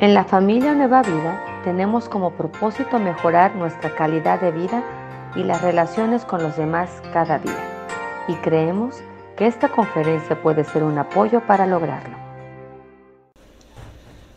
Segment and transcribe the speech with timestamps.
[0.00, 4.82] En la familia Nueva Vida tenemos como propósito mejorar nuestra calidad de vida
[5.36, 8.24] y las relaciones con los demás cada día.
[8.26, 8.96] Y creemos
[9.36, 12.16] que esta conferencia puede ser un apoyo para lograrlo.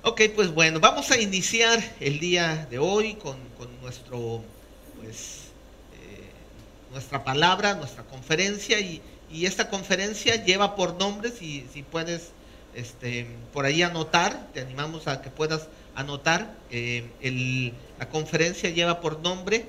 [0.03, 3.37] Ok, pues bueno, vamos a iniciar el día de hoy con,
[3.81, 4.43] nuestro,
[5.01, 5.45] pues,
[5.93, 6.29] eh,
[6.91, 9.01] nuestra palabra, nuestra conferencia y,
[9.31, 12.33] esta conferencia lleva por nombre, si, si puedes
[12.75, 16.55] este, por ahí anotar, te animamos a que puedas anotar.
[16.71, 19.65] Eh, la conferencia lleva por nombre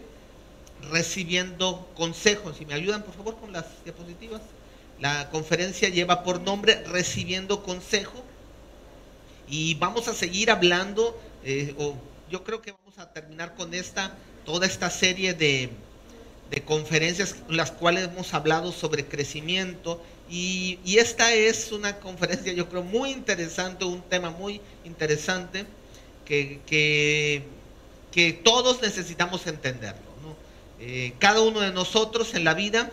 [0.91, 2.57] Recibiendo Consejos.
[2.59, 4.43] Si me ayudan, por favor, con las diapositivas.
[5.01, 8.23] La conferencia lleva por nombre Recibiendo Consejo.
[9.49, 11.95] Y vamos a seguir hablando, eh, o
[12.31, 14.15] yo creo que vamos a terminar con esta,
[14.47, 15.71] toda esta serie de,
[16.51, 20.03] de conferencias en las cuales hemos hablado sobre crecimiento
[20.37, 25.65] y, esta es una conferencia, yo creo, muy interesante, un tema muy interesante
[26.25, 27.45] que,
[28.43, 30.03] todos necesitamos entenderlo.
[30.81, 32.91] Eh, cada uno de nosotros en la vida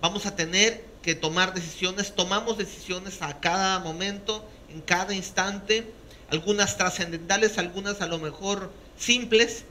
[0.00, 5.90] vamos a tener que tomar decisiones, tomamos decisiones a cada momento, en cada instante,
[6.30, 9.64] algunas trascendentales, algunas a lo mejor simples,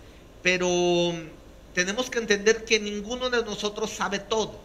[0.44, 1.14] pero
[1.74, 4.65] tenemos que entender que ninguno de nosotros sabe todo.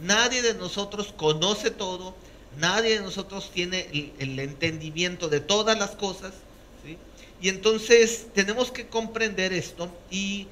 [0.00, 2.14] Nadie de nosotros conoce todo,
[2.58, 6.32] nadie de nosotros tiene el, entendimiento de todas las cosas.
[7.40, 10.46] Y entonces tenemos que comprender esto y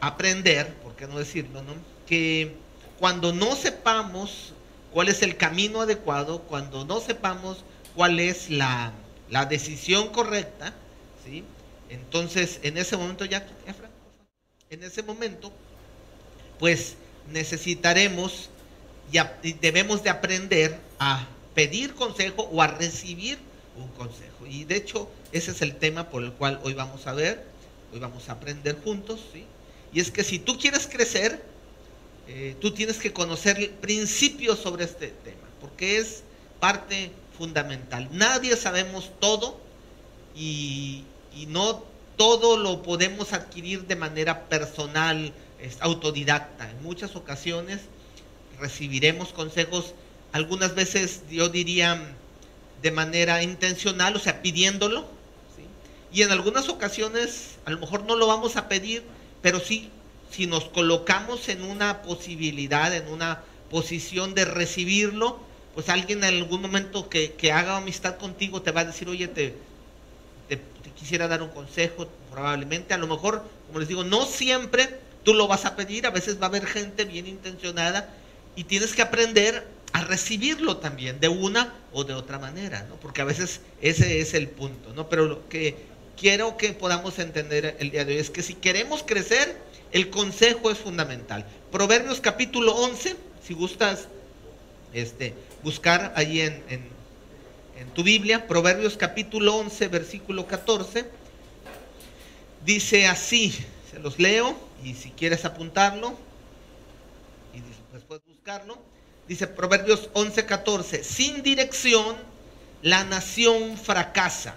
[0.00, 1.74] aprender, por qué no decirlo, ¿no?
[2.06, 2.54] que
[2.98, 4.52] cuando no sepamos
[4.92, 8.92] cuál es el camino adecuado, cuando no sepamos cuál es la,
[9.48, 10.74] decisión correcta,
[11.24, 11.44] ¿sí?
[11.88, 13.46] entonces en ese momento ya,
[14.70, 15.52] en ese momento,
[16.58, 16.96] pues
[17.32, 18.50] necesitaremos
[19.42, 23.38] y, debemos de aprender a pedir consejo o a recibir
[23.76, 24.46] un consejo.
[24.48, 27.44] Y de hecho, ese es el tema por el cual hoy vamos a ver,
[27.92, 29.20] hoy vamos a aprender juntos.
[29.92, 31.42] Y es que si tú quieres crecer,
[32.28, 36.22] eh, tú tienes que conocer principios sobre este tema, porque es
[36.60, 38.08] parte fundamental.
[38.12, 39.58] Nadie sabemos todo
[40.36, 41.82] y, y no
[42.16, 45.32] todo lo podemos adquirir de manera personal,
[45.62, 46.70] es autodidacta.
[46.70, 47.80] En muchas ocasiones
[48.58, 49.94] recibiremos consejos,
[50.32, 52.14] algunas veces yo diría
[52.82, 55.06] de manera intencional, o sea, pidiéndolo.
[56.12, 59.02] Y en algunas ocasiones a lo mejor no lo vamos a pedir,
[59.42, 59.90] pero sí,
[60.30, 65.38] si nos colocamos en una posibilidad, en una posición de recibirlo,
[65.74, 69.54] pues alguien en algún momento que, haga amistad contigo te va a decir, oye, te,
[70.48, 70.58] te
[70.96, 75.46] quisiera dar un consejo, probablemente, a lo mejor, como les digo, no siempre Tú lo
[75.46, 78.14] vas a pedir, a veces va a haber gente bien intencionada
[78.56, 82.96] y tienes que aprender a recibirlo también de una o de otra manera, ¿no?
[82.96, 85.08] Porque a veces ese es el punto, ¿no?
[85.08, 85.76] Pero lo que
[86.16, 89.56] quiero que podamos entender el día de hoy es que si queremos crecer,
[89.92, 91.44] el consejo es fundamental.
[91.72, 93.16] Proverbios capítulo 11,
[93.46, 94.08] si gustas
[94.92, 96.88] este, buscar ahí en, en,
[97.78, 101.06] en tu Biblia, Proverbios capítulo 11, versículo 14,
[102.64, 103.54] dice así,
[103.90, 106.14] se los leo y si quieres apuntarlo
[107.52, 107.60] y
[107.92, 108.78] después buscarlo,
[109.26, 112.16] dice Proverbios 11:14, sin dirección
[112.82, 114.54] la nación fracasa.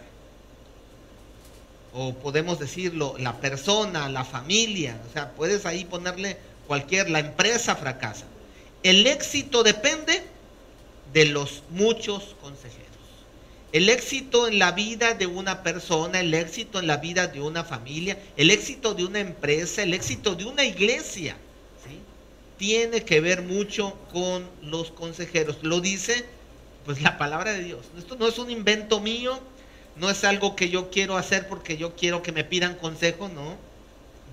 [1.95, 7.75] O podemos decirlo, la persona, la familia, o sea, puedes ahí ponerle cualquier, la empresa
[7.75, 8.25] fracasa.
[8.81, 10.23] El éxito depende
[11.13, 12.82] de los muchos consejeros.
[13.73, 17.63] El éxito en la vida de una persona, el éxito en la vida de una
[17.63, 21.35] familia, el éxito de una empresa, el éxito de una iglesia,
[22.57, 25.57] tiene que ver mucho con los consejeros.
[25.63, 26.23] Lo dice
[26.85, 27.87] pues la palabra de Dios.
[27.97, 29.39] Esto no es un invento mío,
[29.95, 33.57] no es algo que yo quiero hacer porque yo quiero que me pidan consejo, no.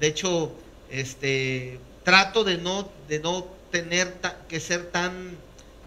[0.00, 0.52] De hecho,
[0.90, 4.12] este trato de no de no tener
[4.48, 5.36] que ser tan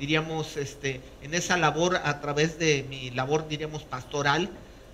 [0.04, 4.50] diríamos, este, en esa labor, a través de mi labor, diríamos, pastoral,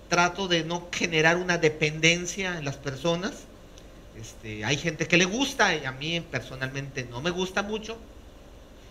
[0.08, 3.32] trato de no generar una dependencia en las personas.
[4.16, 7.98] Este, hay gente que le gusta y a mí personalmente no me gusta mucho.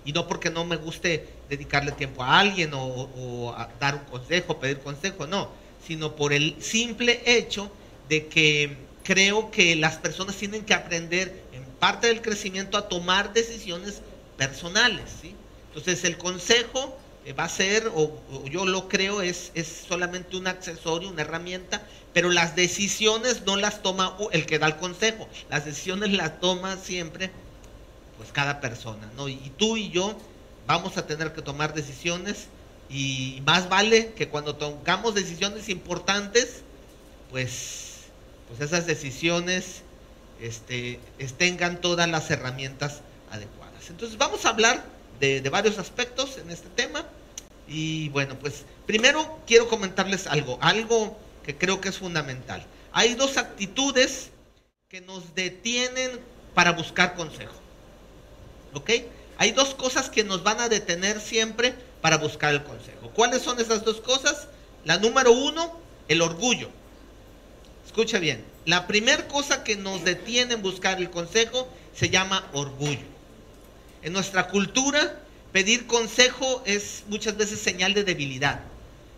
[0.04, 4.80] Y no porque no me guste dedicarle tiempo a alguien o, dar un consejo, pedir
[4.80, 5.50] consejo, no,
[5.88, 7.72] sino por el simple hecho
[8.10, 13.32] de que creo que las personas tienen que aprender en parte del crecimiento a tomar
[13.32, 14.02] decisiones
[14.36, 15.34] personales, ¿sí?
[15.80, 18.22] Entonces el consejo eh, va a ser, o,
[18.52, 21.82] yo lo creo, es, es solamente un accesorio, una herramienta,
[22.14, 26.76] pero las decisiones no las toma el que da el consejo, las decisiones las toma
[26.76, 27.32] siempre
[28.18, 29.30] pues cada persona, ¿no?
[29.30, 30.18] Y, tú y yo
[30.68, 32.48] vamos a tener que tomar decisiones
[32.90, 36.62] y más vale que cuando tomamos decisiones importantes,
[37.32, 38.08] pues,
[38.50, 39.84] pues esas decisiones
[40.42, 41.00] este,
[41.38, 43.00] tengan todas las herramientas
[43.32, 43.90] adecuadas.
[43.90, 47.06] Entonces vamos a hablar de, varios aspectos en este tema.
[47.68, 52.66] Y bueno, pues primero quiero comentarles algo, algo que creo que es fundamental.
[52.92, 54.32] Hay dos actitudes
[54.88, 56.20] que nos detienen
[56.56, 57.54] para buscar consejo.
[58.74, 58.92] ¿Ok?
[59.38, 63.10] Hay dos cosas que nos van a detener siempre para buscar el consejo.
[63.14, 64.48] ¿Cuáles son esas dos cosas?
[64.86, 66.70] La número uno, el orgullo.
[67.86, 73.19] Escucha bien, la primera cosa que nos detiene en buscar el consejo se llama orgullo.
[74.02, 75.20] En nuestra cultura,
[75.52, 78.62] pedir consejo es muchas veces señal de debilidad.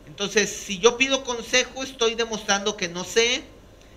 [0.07, 3.43] Entonces, si yo pido consejo, estoy demostrando que no sé.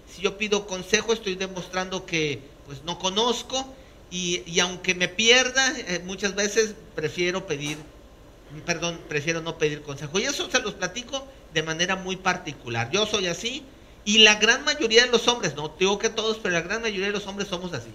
[0.08, 3.66] Si yo pido consejo, estoy demostrando que pues no conozco.
[4.10, 7.76] Y, aunque me pierda, eh, muchas veces prefiero pedir,
[8.64, 10.20] perdón, prefiero no pedir consejo.
[10.20, 12.90] Y eso se los platico de manera muy particular.
[12.92, 13.64] Yo soy así
[14.04, 17.06] y la gran mayoría de los hombres, no digo que todos, pero la gran mayoría
[17.06, 17.90] de los hombres somos así.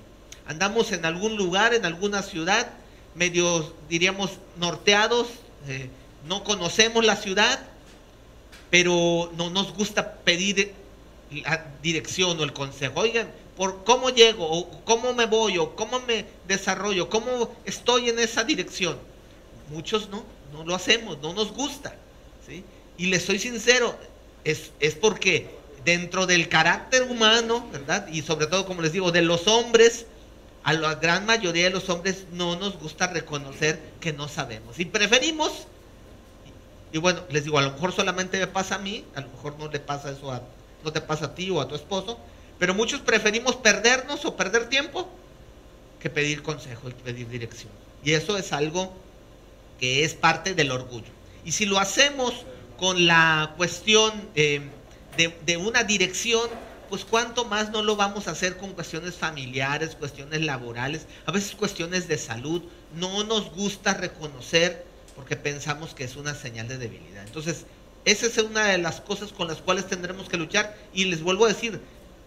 [0.50, 2.72] Andamos en algún lugar, en alguna ciudad,
[3.13, 5.28] medio, diríamos, norteados,
[5.68, 5.92] eh,
[6.28, 7.60] no conocemos la ciudad,
[8.72, 10.74] pero no nos gusta pedir
[11.30, 13.01] la dirección o el consejo.
[13.01, 18.18] Oigan, por cómo llego, o cómo me voy, o cómo me desarrollo, cómo estoy en
[18.18, 18.98] esa dirección.
[19.69, 21.95] Muchos no, no lo hacemos, no nos gusta.
[22.48, 22.63] ¿sí?
[22.98, 23.95] Y les soy sincero,
[24.44, 25.48] es, es porque
[25.86, 28.07] dentro del carácter humano, ¿verdad?
[28.12, 30.07] Y sobre todo, como les digo, de los hombres,
[30.64, 34.80] a la gran mayoría de los hombres no nos gusta reconocer que no sabemos.
[34.80, 35.68] Y preferimos
[36.92, 39.58] y bueno, les digo, a lo mejor solamente me pasa a mí, a lo mejor
[39.60, 40.42] no le pasa eso a,
[40.84, 42.20] no te pasa a ti o a tu esposo,
[42.58, 45.08] pero muchos preferimos perdernos o perder tiempo
[46.00, 47.72] que pedir consejo y pedir dirección.
[48.04, 48.92] Y eso es algo
[49.80, 51.12] que es parte del orgullo.
[51.46, 52.34] Y si lo hacemos
[52.78, 54.62] con la cuestión eh,
[55.16, 56.50] de, de una dirección,
[56.90, 61.56] pues cuánto más no lo vamos a hacer con cuestiones familiares, cuestiones laborales, a veces
[61.56, 62.64] cuestiones de salud.
[62.96, 67.26] No nos gusta reconocer porque pensamos que es una señal de debilidad.
[67.26, 67.66] Entonces,
[68.06, 70.76] esa es una de las cosas con las cuales tendremos que luchar.
[70.94, 71.80] Y les vuelvo a decir,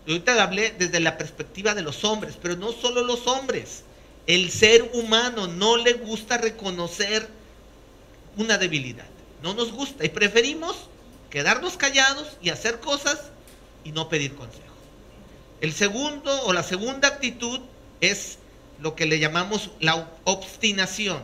[0.06, 3.82] ahorita hablé desde la perspectiva de los hombres, pero no solo los hombres.
[4.26, 7.28] El ser humano no le gusta reconocer
[8.36, 9.06] una debilidad.
[9.42, 10.76] No nos gusta y preferimos
[11.30, 13.30] quedarnos callados y hacer cosas
[13.84, 14.72] y no pedir consejo.
[15.60, 17.60] El segundo o la segunda actitud
[18.00, 18.38] es
[18.80, 21.22] lo que le llamamos la obstinación.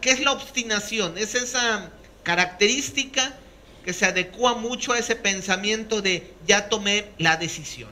[0.00, 1.18] ¿Qué es la obstinación?
[1.18, 1.90] Es esa
[2.22, 3.36] característica
[3.84, 7.90] que se adecua mucho a ese pensamiento de ya tomé la decisión.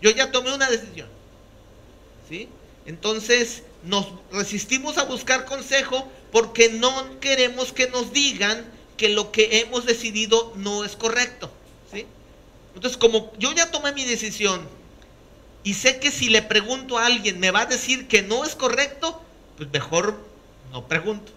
[0.00, 1.08] Yo ya tomé una decisión.
[2.28, 2.48] ¿Sí?
[2.86, 8.64] Entonces nos resistimos a buscar consejo porque no queremos que nos digan
[8.96, 11.50] que lo que hemos decidido no es correcto.
[12.78, 14.60] Entonces, como yo ya tomé mi decisión
[15.64, 18.54] y sé que si le pregunto a alguien me va a decir que no es
[18.54, 19.20] correcto,
[19.56, 20.16] pues mejor
[20.70, 21.32] no pregunto.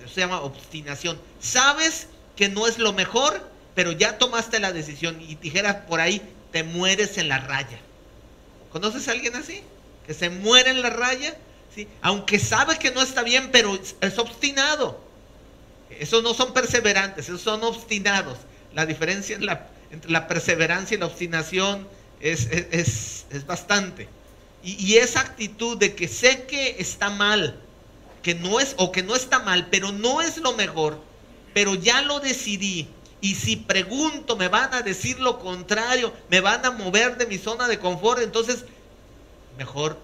[0.00, 1.16] Eso se llama obstinación.
[1.38, 3.40] Sabes que no es lo mejor,
[3.76, 6.20] pero ya tomaste la decisión y dijera por ahí,
[6.50, 7.78] te mueres en la raya.
[8.72, 9.62] ¿Conoces a alguien así?
[10.08, 11.36] Que se muere en la raya,
[11.72, 11.86] ¿sí?
[12.02, 15.00] aunque sabe que no está bien, pero es obstinado.
[16.00, 18.38] Esos no son perseverantes, esos son obstinados.
[18.74, 19.36] La diferencia
[19.90, 21.88] entre la perseverancia y la obstinación
[22.20, 24.08] es, bastante.
[24.62, 27.60] Y, y esa actitud de que sé que está mal,
[28.22, 31.00] que no es o que no está mal, pero no es lo mejor,
[31.54, 32.88] pero ya lo decidí.
[33.20, 37.38] Y si pregunto, me van a decir lo contrario, me van a mover de mi
[37.38, 38.64] zona de confort, entonces
[39.56, 39.98] mejor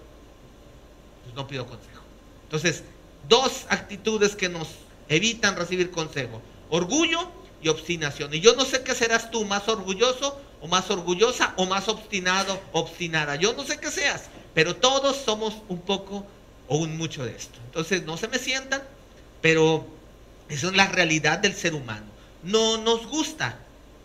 [1.23, 2.03] pues no pido consejo.
[2.43, 2.83] Entonces,
[3.27, 4.67] dos actitudes que nos
[5.07, 8.33] evitan recibir consejo, orgullo y obstinación.
[8.33, 12.59] Y yo no sé qué serás tú, más orgulloso o más orgullosa o más obstinado,
[12.71, 13.35] obstinada.
[13.35, 16.25] Yo no sé qué seas, pero todos somos un poco
[16.67, 17.59] o un mucho de esto.
[17.65, 18.81] Entonces, no se me sientan,
[19.41, 19.85] pero
[20.49, 22.05] eso es la realidad del ser humano.
[22.43, 23.59] No nos gusta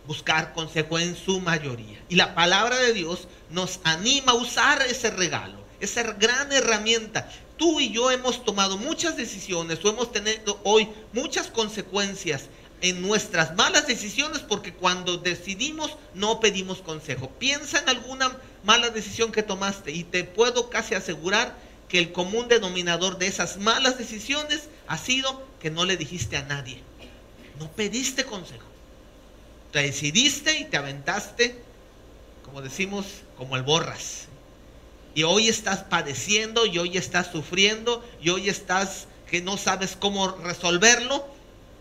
[0.07, 1.99] buscar consejo en su mayoría.
[2.09, 7.31] Y la palabra de Dios nos anima a usar ese regalo, esa gran herramienta.
[7.57, 12.49] Tú y yo hemos tomado muchas decisiones o hemos tenido hoy muchas consecuencias
[12.81, 17.31] en nuestras malas decisiones porque cuando decidimos no pedimos consejo.
[17.39, 21.57] Piensa en alguna mala decisión que tomaste y te puedo casi asegurar
[21.89, 26.43] que el común denominador de esas malas decisiones ha sido que no le dijiste a
[26.43, 26.83] nadie.
[27.59, 28.67] No pediste consejo.
[29.73, 31.61] Te decidiste y te aventaste,
[32.45, 33.07] como decimos,
[33.37, 34.27] como el borras.
[35.15, 40.29] Y hoy estás padeciendo, y hoy estás sufriendo, y hoy estás que no sabes cómo
[40.29, 41.25] resolverlo,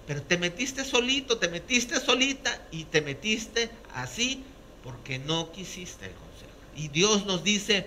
[0.10, 4.42] pero te metiste solito, te metiste solita y te metiste así
[4.84, 6.52] porque no quisiste el consejo.
[6.76, 7.86] Y Dios nos dice,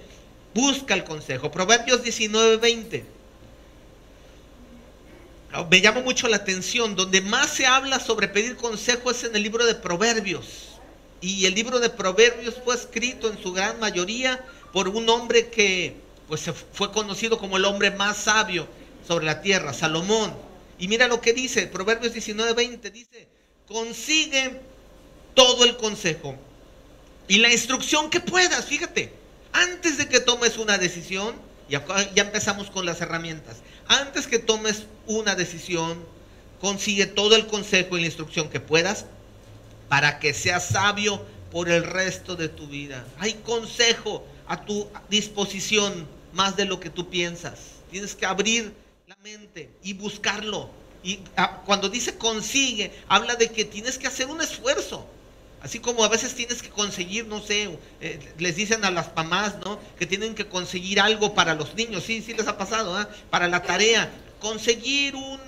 [0.55, 1.51] busca el consejo.
[1.51, 3.05] Proverbios 19, 20.
[5.69, 9.43] Me llama mucho la atención, donde más se habla sobre pedir consejo es en el
[9.43, 10.79] libro de Proverbios.
[11.21, 15.97] Y el libro de Proverbios fue escrito en su gran mayoría por un hombre que
[16.29, 18.69] pues, fue conocido como el hombre más sabio
[19.09, 20.52] sobre la tierra, Salomón.
[20.83, 23.29] Y mira lo que dice, Proverbios 19, 20, dice,
[23.69, 24.59] consigue
[25.33, 26.35] todo el consejo
[27.29, 29.13] y la instrucción que puedas, fíjate,
[29.53, 31.37] antes de que tomes una decisión,
[31.69, 31.87] ya,
[32.17, 36.05] ya empezamos con las herramientas, antes que tomes una decisión,
[36.61, 39.07] consigue todo el consejo y la instrucción que puedas
[39.89, 43.07] para que seas sabio por el resto de tu vida.
[43.21, 47.61] Hay consejo a tu disposición más de lo que tú piensas.
[47.93, 48.82] Tienes que abrir
[49.83, 50.69] y buscarlo.
[51.05, 55.07] Y ah, cuando dice consigue, habla de que tienes que hacer un esfuerzo.
[55.61, 59.59] Así como a veces tienes que conseguir, no sé, eh, les dicen a las mamás,
[59.65, 59.79] ¿no?
[59.97, 62.03] Que tienen que conseguir algo para los niños.
[62.03, 63.09] Sí, sí les ha pasado, ¿ah?
[63.31, 64.11] Para la tarea.
[64.41, 65.41] Conseguir un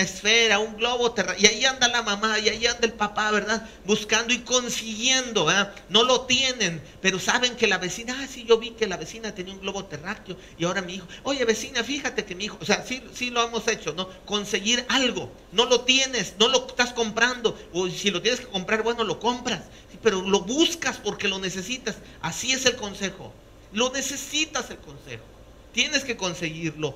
[0.00, 1.42] esfera, un globo terráqueo.
[1.42, 3.68] Y ahí anda la mamá, y ahí anda el papá, ¿verdad?
[3.84, 5.74] Buscando y consiguiendo, ¿verdad?
[5.88, 9.34] No lo tienen, pero saben que la vecina, ah, sí, yo vi que la vecina
[9.34, 12.64] tenía un globo terráqueo y ahora mi hijo, oye vecina, fíjate que mi hijo, o
[12.64, 14.08] sea, sí, sí lo hemos hecho, ¿no?
[14.24, 18.82] Conseguir algo, no lo tienes, no lo estás comprando, o si lo tienes que comprar,
[18.82, 19.62] bueno, lo compras,
[20.02, 21.96] pero lo buscas porque lo necesitas.
[22.20, 23.32] Así es el consejo.
[23.72, 25.24] Lo necesitas el consejo.
[25.72, 26.94] Tienes que conseguirlo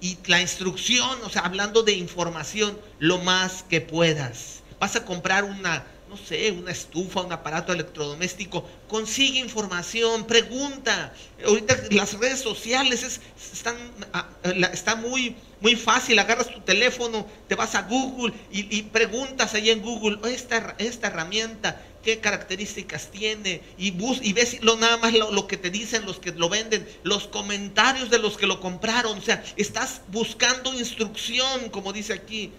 [0.00, 4.62] y la instrucción, o sea, hablando de información, lo más que puedas.
[4.78, 11.14] Vas a comprar una, no sé, una estufa, un aparato electrodoméstico, consigue información, pregunta.
[11.44, 13.20] Ahorita las redes sociales es,
[13.52, 13.76] están,
[14.12, 14.28] ah,
[14.72, 19.82] está muy, muy fácil, agarras tu teléfono, te vas a Google y, preguntas ahí en
[19.82, 25.48] Google, esta, esta herramienta, qué características tiene y, bus y ves lo, nada más lo,
[25.48, 29.18] que te dicen los que lo venden, los comentarios de los que lo compraron.
[29.18, 32.52] O sea, estás buscando instrucción, como dice aquí.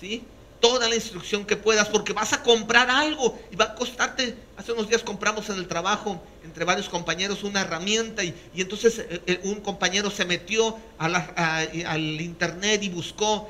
[0.00, 0.24] ¿Sí?
[0.58, 4.36] Toda la instrucción que puedas, porque vas a comprar algo y va a costarte.
[4.56, 9.22] Hace unos días compramos en el trabajo entre varios compañeros una herramienta y, entonces eh,
[9.24, 13.48] eh, un compañero se metió al internet y buscó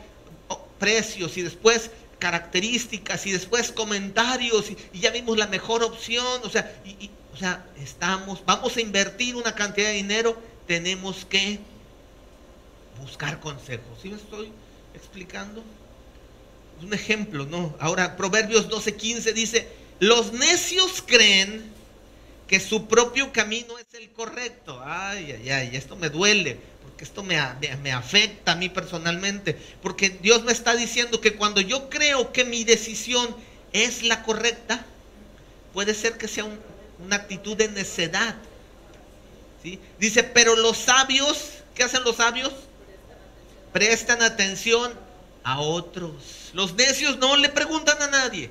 [0.49, 6.41] oh, precios y después características y después comentarios y, ya vimos la mejor opción.
[6.45, 11.59] O sea, y, o sea, estamos, vamos a invertir una cantidad de dinero, tenemos que
[13.01, 13.99] buscar consejos.
[14.01, 14.53] ¿Sí me estoy
[14.95, 15.65] explicando?
[16.81, 17.75] Un ejemplo, ¿no?
[17.81, 21.71] Ahora, Proverbios 12:15 dice, los necios creen
[22.47, 24.81] que su propio camino es el correcto.
[24.85, 26.59] Ay, ay, ay, esto me duele
[27.05, 27.39] esto me,
[27.83, 32.45] me, afecta a mí personalmente, porque Dios me está diciendo que cuando yo creo que
[32.45, 33.35] mi decisión
[33.73, 34.85] es la correcta,
[35.73, 36.47] puede ser que sea
[36.99, 38.37] una actitud de necedad.
[39.63, 39.79] ¿sí?
[39.99, 42.53] Dice, pero los sabios, ¿qué hacen los sabios?
[43.73, 44.93] Prestan atención
[45.43, 46.51] a otros.
[46.53, 48.51] Los necios no le preguntan a nadie.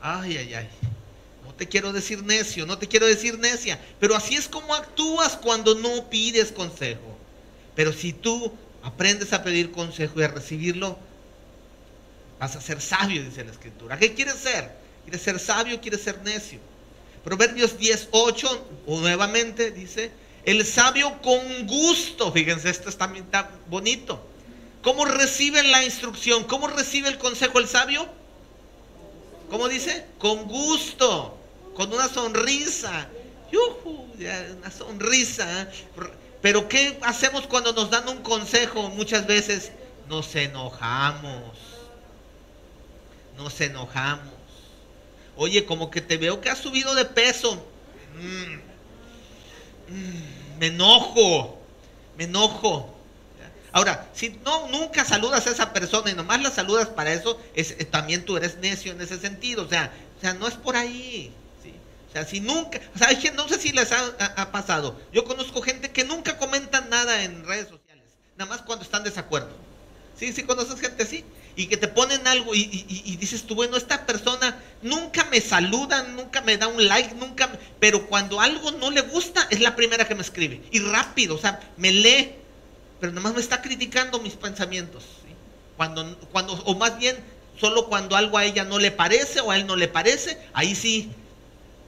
[0.00, 0.68] Ay, ay, ay.
[1.44, 5.36] No te quiero decir necio, no te quiero decir necia, pero así es como actúas
[5.36, 7.13] cuando no pides consejo.
[7.74, 8.52] Pero si tú
[8.82, 10.98] aprendes a pedir consejo y a recibirlo,
[12.38, 13.98] vas a ser sabio, dice la escritura.
[13.98, 14.70] ¿Qué quieres ser?
[15.04, 16.58] ¿Quieres ser sabio o quieres ser necio?
[17.24, 20.10] Proverbios 10.8, nuevamente dice,
[20.44, 24.22] el sabio con gusto, fíjense, esto está, está bonito.
[24.82, 26.44] ¿Cómo recibe la instrucción?
[26.44, 28.06] ¿Cómo recibe el consejo el sabio?
[29.48, 30.04] ¿Cómo dice?
[30.18, 31.38] Con gusto,
[31.74, 33.08] con una sonrisa.
[33.50, 35.70] una sonrisa.
[36.44, 38.90] Pero ¿qué hacemos cuando nos dan un consejo?
[38.90, 39.72] Muchas veces
[40.10, 41.56] nos enojamos.
[43.38, 44.34] Nos enojamos.
[45.36, 47.54] Oye, como que te veo que has subido de peso.
[48.20, 48.56] Mm,
[49.88, 51.58] mm, me enojo.
[52.18, 52.94] Me enojo.
[53.72, 57.70] Ahora, si no nunca saludas a esa persona y nomás la saludas para eso, es,
[57.70, 59.64] eh, también tú eres necio en ese sentido.
[59.64, 61.32] O sea, o sea, no es por ahí
[62.22, 65.00] si nunca, o sea, no sé si les ha, pasado.
[65.12, 68.04] Yo conozco gente que nunca comentan nada en redes sociales,
[68.36, 69.50] nada más cuando están de desacuerdo.
[70.16, 71.24] Sí, sí, conoces gente así.
[71.56, 76.40] Y que te ponen algo y, dices tú, bueno, esta persona nunca me saluda, nunca
[76.40, 80.14] me da un like, nunca, pero cuando algo no le gusta, es la primera que
[80.14, 80.62] me escribe.
[80.70, 82.34] Y rápido, o sea, me lee,
[83.00, 85.04] pero nada más me está criticando mis pensamientos.
[85.76, 87.16] Cuando, cuando, o más bien,
[87.60, 90.74] solo cuando algo a ella no le parece o a él no le parece, ahí
[90.74, 91.12] sí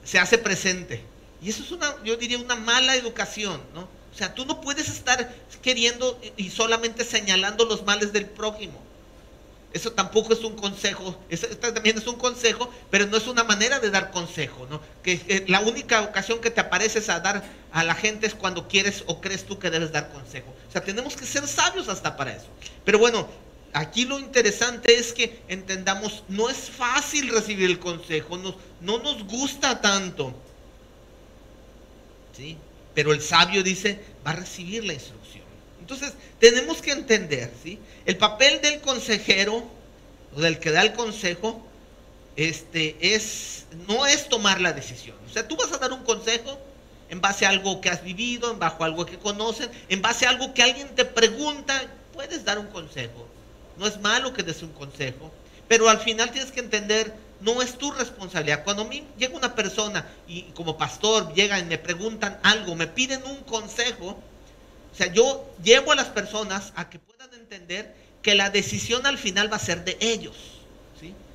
[0.07, 1.03] se hace presente.
[1.41, 3.81] Y eso es una, yo diría, una mala educación, ¿no?
[3.81, 8.81] O sea, tú no puedes estar queriendo y solamente señalando los males del prójimo.
[9.73, 13.79] eso tampoco es un consejo, eso también es un consejo, pero no es una manera
[13.79, 14.81] de dar consejo, ¿no?
[15.03, 19.03] Que, la única ocasión que te apareces a dar a la gente es cuando quieres
[19.05, 20.55] o crees tú que debes dar consejo.
[20.67, 22.47] O sea, tenemos que ser sabios hasta para eso.
[22.85, 23.27] Pero bueno,
[23.73, 29.23] aquí lo interesante es que entendamos, no es fácil recibir el consejo, no, no nos
[29.23, 30.33] gusta tanto.
[32.35, 32.57] ¿Sí?
[32.93, 35.43] Pero el sabio dice, va a recibir la instrucción.
[35.79, 37.79] Entonces, tenemos que entender, ¿sí?
[38.05, 39.63] El papel del consejero,
[40.35, 41.65] o del que da el consejo,
[42.35, 45.15] este, es, no es tomar la decisión.
[45.27, 46.59] O sea, tú vas a dar un consejo
[47.09, 50.29] en base a algo que has vivido, en a algo que conocen, en base a
[50.29, 51.81] algo que alguien te pregunta,
[52.13, 53.27] puedes dar un consejo.
[53.77, 55.31] No es malo que des un consejo,
[55.67, 58.63] pero al final tienes que entender, no es tu responsabilidad.
[58.63, 62.87] Cuando a mí llega una persona y como pastor llega y me preguntan algo, me
[62.87, 64.17] piden un consejo,
[64.91, 69.17] o sea, yo llevo a las personas a que puedan entender que la decisión al
[69.17, 70.35] final va a ser de ellos.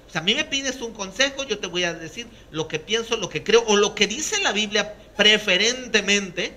[0.09, 2.79] O sea, a mí me pides un consejo, yo te voy a decir lo que
[2.79, 6.55] pienso, lo que creo, o lo que dice la Biblia preferentemente,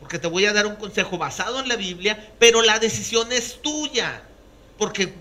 [0.00, 3.62] porque te voy a dar un consejo basado en la Biblia, pero la decisión es
[3.62, 4.22] tuya.
[4.78, 5.12] Porque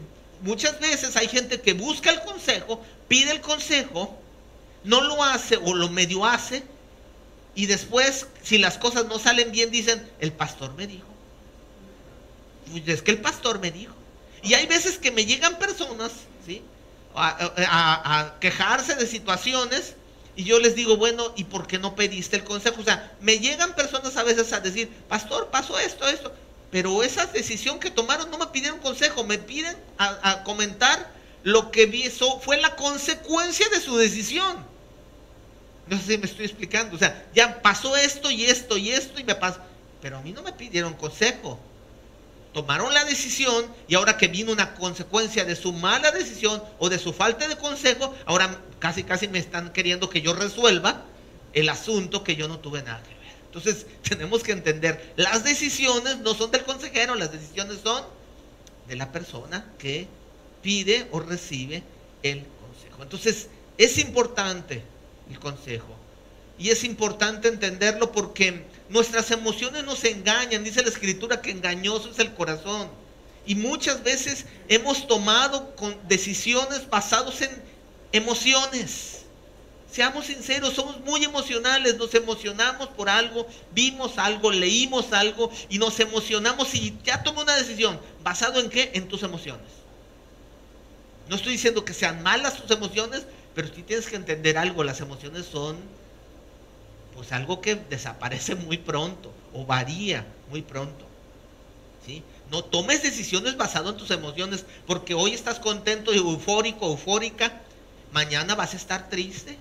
[0.41, 4.17] muchas veces hay gente que busca el consejo, pide el consejo,
[4.83, 6.63] no lo hace o lo medio hace,
[7.55, 11.07] y después, si las cosas no salen bien, dicen, el pastor me dijo.
[12.69, 13.95] Pues es que el pastor me dijo.
[14.43, 16.11] Y hay veces que me llegan personas,
[16.45, 16.61] ¿sí?
[17.15, 19.95] A, quejarse de situaciones
[20.35, 22.81] y yo les digo, bueno, ¿y por qué no pediste el consejo?
[22.81, 26.33] O sea, me llegan personas a veces a decir, pastor, pasó esto, esto.
[26.75, 31.09] Pero esa decisión que tomaron no me pidieron consejo, me piden a, comentar
[31.41, 34.57] lo que eso fue la consecuencia de su decisión.
[35.87, 36.93] No sé si me estoy explicando.
[36.93, 39.61] O sea, ya pasó esto y esto y esto y me pasó.
[40.01, 41.57] Pero a mí no me pidieron consejo.
[42.53, 46.99] Tomaron la decisión y ahora que vino una consecuencia de su mala decisión o de
[46.99, 51.05] su falta de consejo, ahora casi casi me están queriendo que yo resuelva
[51.53, 53.01] el asunto que yo no tuve nada.
[53.55, 58.03] Entonces tenemos que entender, las decisiones no son del consejero, las decisiones son
[58.87, 60.07] de la persona que
[60.61, 61.81] pide o recibe
[62.21, 63.03] el consejo.
[63.03, 64.83] Entonces es importante
[65.29, 65.95] el consejo.
[66.57, 70.63] Y es importante entenderlo porque nuestras emociones nos engañan.
[70.63, 72.89] Dice la escritura que engañoso es el corazón.
[73.45, 75.73] Y muchas veces hemos tomado
[76.07, 77.51] decisiones basadas en
[78.11, 79.14] emociones.
[79.95, 85.97] Seamos sinceros, somos muy emocionales, nos emocionamos por algo, vimos algo, leímos algo y nos
[86.01, 87.97] emocionamos y ya tomé una decisión.
[88.21, 88.91] ¿Basado en qué?
[88.93, 89.63] En tus emociones.
[91.29, 94.99] No estoy diciendo que sean malas tus emociones, pero sí tienes que entender algo, las
[94.99, 95.77] emociones son
[97.13, 101.05] pues algo que desaparece muy pronto o varía muy pronto.
[102.05, 102.21] ¿sí?
[102.51, 107.61] No tomes decisiones basadas en tus emociones, porque hoy estás contento, eufórico, eufórica,
[108.11, 109.57] mañana vas a estar triste.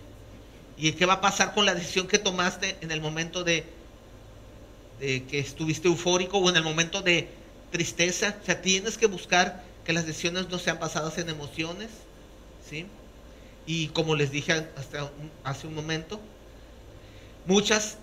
[0.76, 3.64] ¿Y qué va a pasar con la decisión que tomaste en el momento de,
[4.98, 7.28] que estuviste eufórico o en el momento de
[7.70, 8.36] tristeza?
[8.42, 11.90] O sea, tienes que buscar que las decisiones no sean basadas en emociones,
[12.68, 12.86] ¿sí?
[13.66, 15.10] Y como les dije hasta
[15.44, 16.20] hace un momento,
[17.46, 17.98] muchas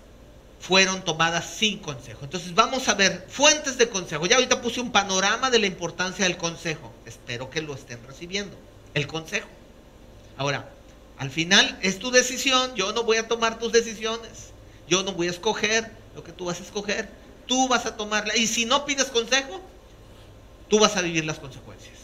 [0.59, 2.19] fueron tomadas sin consejo.
[2.23, 4.27] Entonces vamos a ver fuentes de consejo.
[4.27, 6.93] Ya ahorita puse un panorama de la importancia del consejo.
[7.05, 8.55] Espero que lo estén recibiendo.
[8.93, 9.47] El consejo.
[10.37, 10.69] Ahora,
[11.21, 12.73] al final es tu decisión.
[12.73, 14.49] Yo no voy a tomar tus decisiones.
[14.87, 17.07] Yo no voy a escoger lo que tú vas a escoger.
[17.45, 18.35] Tú vas a tomarla.
[18.35, 19.61] Y si no pides consejo,
[20.67, 21.99] tú vas a vivir las consecuencias.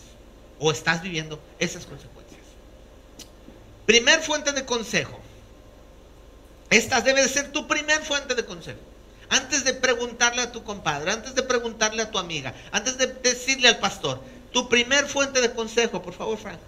[0.60, 2.41] O estás viviendo esas consecuencias.
[3.88, 5.19] Primer fuente de consejo.
[6.69, 8.82] Esta debe de ser tu primer fuente de consejo.
[9.30, 13.67] Antes de preguntarle a tu compadre, antes de preguntarle a tu amiga, antes de decirle
[13.67, 16.60] al pastor, tu primer fuente de consejo, por favor, Frank.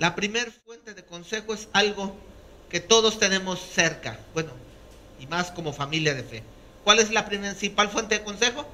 [0.00, 2.16] La primer fuente de consejo es algo
[2.70, 4.50] que todos tenemos cerca, bueno,
[5.20, 6.42] y más como familia de fe.
[6.84, 8.66] ¿Cuál es la principal fuente de consejo?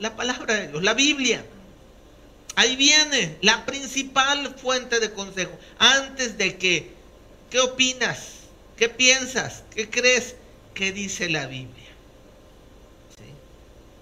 [0.00, 1.42] La palabra de Dios, la Biblia.
[2.56, 5.58] Ahí viene la principal fuente de consejo.
[5.78, 6.92] Antes de que,
[7.48, 8.40] ¿qué opinas?
[8.76, 9.64] ¿Qué piensas?
[9.74, 10.36] ¿Qué crees?
[10.74, 11.88] ¿Qué dice la Biblia?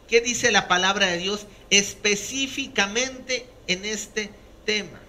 [0.08, 4.30] ¿Qué dice la palabra de Dios específicamente en este
[4.64, 5.05] tema?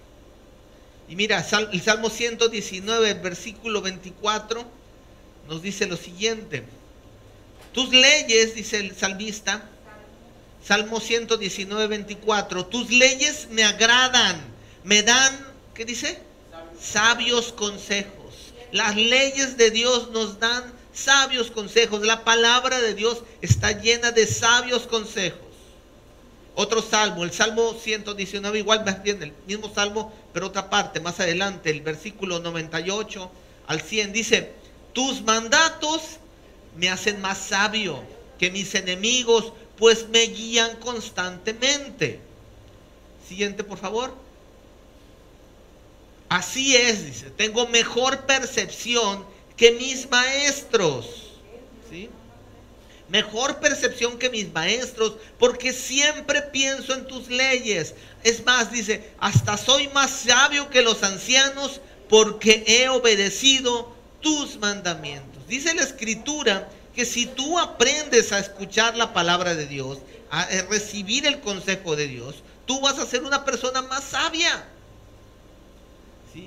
[1.08, 4.64] Y mira, el Salmo 119, versículo 24,
[5.48, 6.64] nos dice lo siguiente.
[7.72, 9.68] Tus leyes, dice el salmista,
[10.64, 12.66] Salmo 119, 24.
[12.66, 14.38] Tus leyes me agradan,
[14.84, 16.18] me dan, ¿qué dice?
[16.78, 18.52] Sabios consejos.
[18.72, 22.02] Las leyes de Dios nos dan sabios consejos.
[22.02, 25.47] La palabra de Dios está llena de sabios consejos.
[26.60, 31.20] Otro salmo, el Salmo 119, igual más bien el mismo salmo, pero otra parte, más
[31.20, 33.30] adelante, el versículo 98
[33.68, 34.52] al 100, dice,
[34.92, 36.18] tus mandatos
[36.76, 38.02] me hacen más sabio
[38.40, 42.18] que mis enemigos, pues me guían constantemente.
[43.28, 44.12] Siguiente, por favor.
[46.28, 49.24] Así es, dice, tengo mejor percepción
[49.56, 51.34] que mis maestros.
[51.88, 52.10] ¿Sí?
[53.08, 57.94] Mejor percepción que mis maestros, porque siempre pienso en tus leyes.
[58.22, 65.46] Es más, dice, hasta soy más sabio que los ancianos porque he obedecido tus mandamientos.
[65.46, 69.98] Dice la escritura que si tú aprendes a escuchar la palabra de Dios,
[70.30, 74.66] a recibir el consejo de Dios, tú vas a ser una persona más sabia.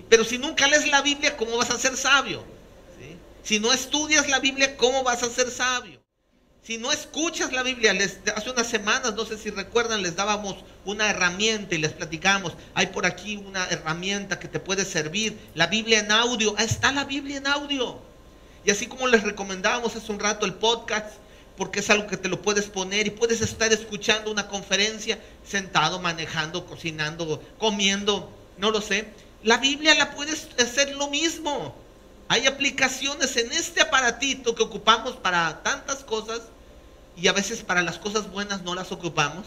[0.10, 2.43] Pero si nunca lees la Biblia, ¿cómo vas a ser sabio?
[3.43, 6.00] Si no estudias la Biblia, ¿cómo vas a ser sabio?
[6.63, 10.58] Si no escuchas la Biblia, les, hace unas semanas, no sé si recuerdan, les dábamos
[10.86, 15.65] una herramienta y les platicamos, hay por aquí una herramienta que te puede servir, la
[15.65, 18.00] Biblia en audio, está la Biblia en audio.
[18.63, 21.13] Y así como les recomendábamos hace un rato el podcast,
[21.58, 26.00] porque es algo que te lo puedes poner y puedes estar escuchando una conferencia sentado,
[26.00, 29.08] manejando, cocinando, comiendo, no lo sé.
[29.43, 31.74] La Biblia la puedes hacer lo mismo.
[32.31, 36.43] Hay aplicaciones en este aparatito que ocupamos para tantas cosas
[37.17, 39.45] y a veces para las cosas buenas no las ocupamos.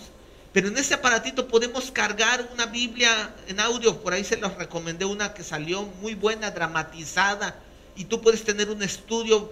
[0.52, 4.02] Pero en ese aparatito podemos cargar una Biblia en audio.
[4.02, 7.58] Por ahí se los recomendé una que salió muy buena, dramatizada.
[7.96, 9.50] Y tú puedes tener un estudio,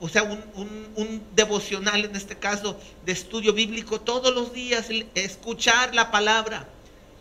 [0.00, 0.42] o sea, un,
[0.96, 4.86] un devocional en este caso, de estudio bíblico todos los días.
[5.14, 6.66] Escuchar la palabra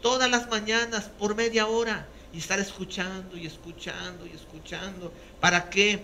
[0.01, 5.11] todas las mañanas por media hora y estar escuchando y escuchando y escuchando.
[5.39, 5.99] ¿Para qué?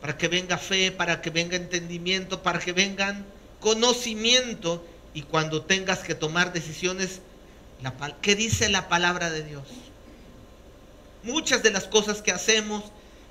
[0.00, 3.24] Para que venga fe, para que venga entendimiento, para que vengan
[3.60, 7.20] conocimiento y cuando tengas que tomar decisiones,
[8.20, 9.64] ¿qué dice la palabra de Dios?
[11.22, 12.84] Muchas de las cosas que hacemos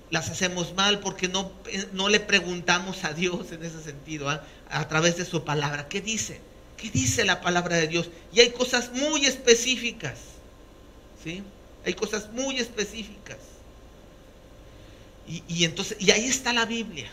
[0.10, 1.52] las hacemos mal porque no,
[1.91, 4.43] no le preguntamos a Dios en ese sentido, ¿ah?
[4.69, 5.88] a través de su palabra.
[5.88, 6.39] ¿Qué dice?
[6.78, 8.10] ¿Qué dice la palabra de Dios?
[8.32, 10.19] Y hay cosas muy específicas.
[11.24, 11.43] ¿Sí?
[11.86, 13.38] Hay cosas muy específicas.
[15.26, 17.10] Y, entonces, y ahí está la Biblia.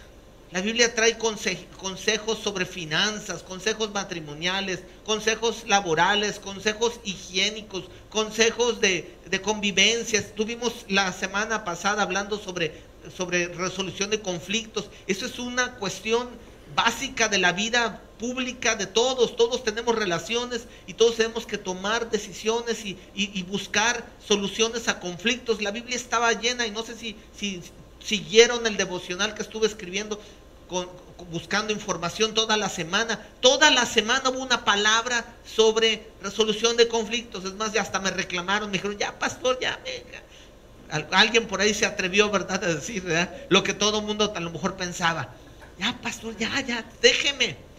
[0.50, 9.40] La Biblia trae consejos sobre finanzas, consejos matrimoniales, consejos laborales, consejos higiénicos, consejos de, de
[9.40, 10.18] convivencia.
[10.18, 12.83] Estuvimos la semana pasada hablando sobre,
[13.16, 14.90] sobre resolución de conflictos.
[15.06, 16.28] Eso es una cuestión
[16.74, 22.11] básica de la vida pública de todos, todos tenemos relaciones y todos tenemos que tomar
[22.11, 25.62] decisiones y, buscar soluciones a conflictos.
[25.62, 27.62] La Biblia estaba llena y no sé si, si
[28.04, 30.20] siguieron el devocional que estuve escribiendo
[30.68, 30.87] con,
[31.30, 33.18] buscando información toda la semana.
[33.40, 37.46] Toda la semana hubo una palabra sobre resolución de conflictos.
[37.46, 41.06] Es más, ya hasta me reclamaron, me dijeron, ya pastor, ya venga.
[41.12, 43.02] Alguien por ahí se atrevió, ¿verdad?, a decir
[43.48, 45.35] lo que todo mundo a lo mejor pensaba.
[45.78, 47.69] Ya, pastor, ya, ya, déjeme.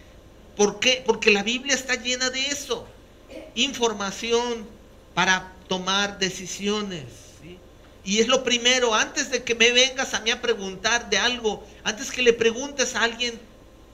[0.56, 1.04] ¿Por qué?
[1.06, 2.88] Porque la Biblia está llena de eso.
[3.56, 4.68] Información
[5.14, 7.04] para tomar decisiones.
[8.04, 11.64] Y es lo primero, antes de que me vengas a mí a preguntar de algo,
[11.84, 13.40] antes que le preguntes a alguien,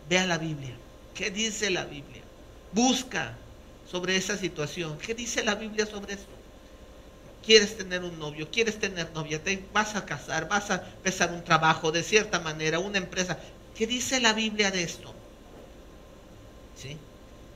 [0.08, 0.74] vea la Biblia.
[1.14, 2.22] ¿Qué dice la Biblia?
[2.72, 3.36] Busca
[3.90, 4.98] sobre esa situación.
[5.00, 6.32] ¿Qué dice la Biblia sobre esto?
[7.46, 11.44] Quieres tener un novio, quieres tener novia, te vas a casar, vas a empezar un
[11.44, 13.38] trabajo de cierta manera, una empresa.
[13.76, 15.14] ¿Qué dice la Biblia de esto?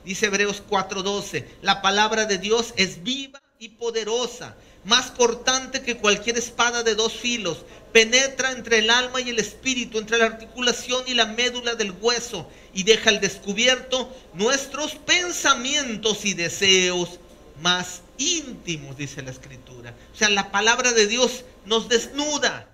[0.03, 6.37] Dice Hebreos 4:12, la palabra de Dios es viva y poderosa, más cortante que cualquier
[6.37, 11.13] espada de dos filos, penetra entre el alma y el espíritu, entre la articulación y
[11.13, 17.19] la médula del hueso, y deja al descubierto nuestros pensamientos y deseos
[17.61, 19.93] más íntimos, dice la escritura.
[20.13, 22.71] O sea, la palabra de Dios nos desnuda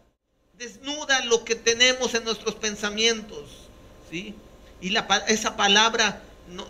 [0.58, 3.50] desnuda lo que tenemos en nuestros pensamientos,
[4.10, 4.34] ¿sí?
[4.82, 6.22] Y la, esa palabra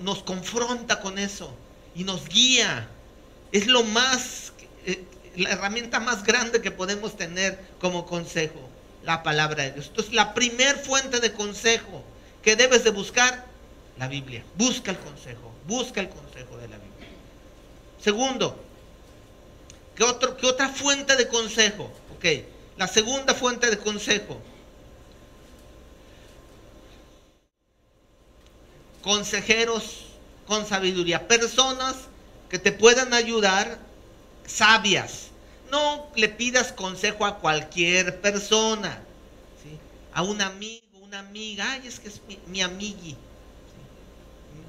[0.01, 1.53] nos confronta con eso
[1.95, 2.87] y nos guía.
[3.51, 4.53] Es lo más,
[4.85, 5.03] eh,
[5.35, 8.69] la herramienta más grande que podemos tener como consejo,
[9.03, 9.87] la palabra de Dios.
[9.87, 12.03] Entonces, la primer fuente de consejo
[12.41, 13.45] que debes de buscar,
[13.97, 14.43] la Biblia.
[14.55, 17.07] Busca el consejo, busca el consejo de la Biblia.
[18.01, 18.63] Segundo,
[19.95, 21.91] ¿qué, otro, qué otra fuente de consejo?
[22.15, 22.25] Ok
[22.77, 24.39] la segunda fuente de consejo.
[29.07, 30.03] Consejeros
[30.45, 31.29] con sabiduría.
[31.29, 31.95] Personas
[32.49, 33.79] que te puedan ayudar,
[34.45, 35.27] sabias.
[35.71, 39.01] No le pidas consejo a cualquier persona.
[40.13, 41.71] A un amigo, una amiga.
[41.71, 43.15] Ay, es que es mi, mi amigui.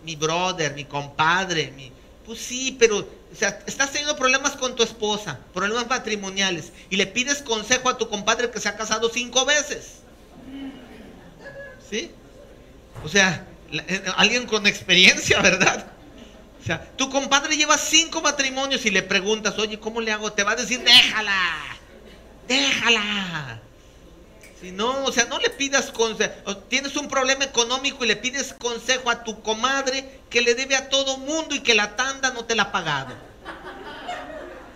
[0.04, 1.72] Mi brother, mi compadre.
[1.72, 1.90] Mi,
[2.24, 7.08] Pues sí, pero o sea, estás teniendo problemas con tu esposa, problemas matrimoniales, y le
[7.08, 9.96] pides consejo a tu compadre que se ha casado cinco veces.
[11.90, 12.12] ¿Sí?
[13.04, 13.47] O sea,
[14.16, 15.86] alguien con experiencia, ¿verdad?
[16.60, 20.32] O sea, tu compadre lleva cinco matrimonios y le preguntas, oye, ¿cómo le hago?
[20.32, 21.56] Te va a decir, déjala,
[22.46, 23.60] déjala.
[24.60, 26.56] Si no, o sea, no le pidas consejo.
[26.68, 30.88] Tienes un problema económico y le pides consejo a tu comadre que le debe a
[30.88, 33.14] todo mundo y que la tanda no te la ha pagado.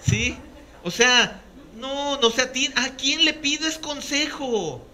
[0.06, 0.36] ¿Sí?
[0.84, 1.40] O sea,
[1.76, 4.86] no, no, o sea, ¿a quién le pides consejo?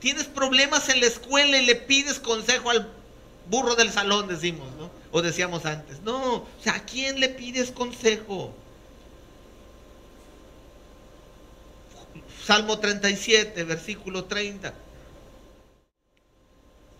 [0.00, 2.95] Tienes problemas en la escuela y le pides consejo al
[3.48, 4.90] burro del salón, decimos, ¿no?
[5.12, 6.00] O decíamos antes.
[6.00, 8.54] No, o sea, ¿a quién le pides consejo?
[12.44, 14.72] Salmo 37, versículo 30.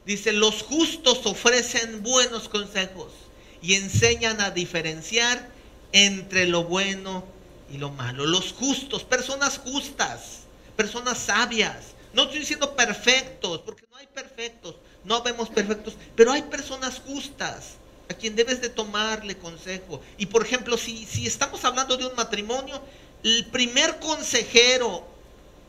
[0.04, 3.12] Dice, los justos ofrecen buenos consejos
[3.60, 5.48] y enseñan a diferenciar
[5.92, 7.24] entre lo bueno
[7.72, 8.26] y lo malo.
[8.26, 10.40] Los justos, personas justas,
[10.76, 11.94] personas sabias.
[12.12, 14.76] No estoy diciendo perfectos, porque no hay perfectos,
[15.06, 17.74] no vemos perfectos, pero hay personas justas
[18.08, 20.00] a quien debes de tomarle consejo.
[20.18, 22.80] Y por ejemplo, si, si estamos hablando de un matrimonio,
[23.22, 25.06] el primer consejero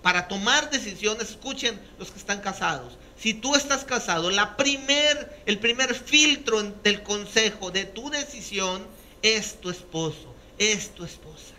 [0.02, 2.94] para tomar decisiones, escuchen los que están casados.
[3.20, 8.86] Si tú estás casado, la primer, el primer filtro del consejo de tu decisión
[9.22, 11.54] es tu esposo, es tu esposa.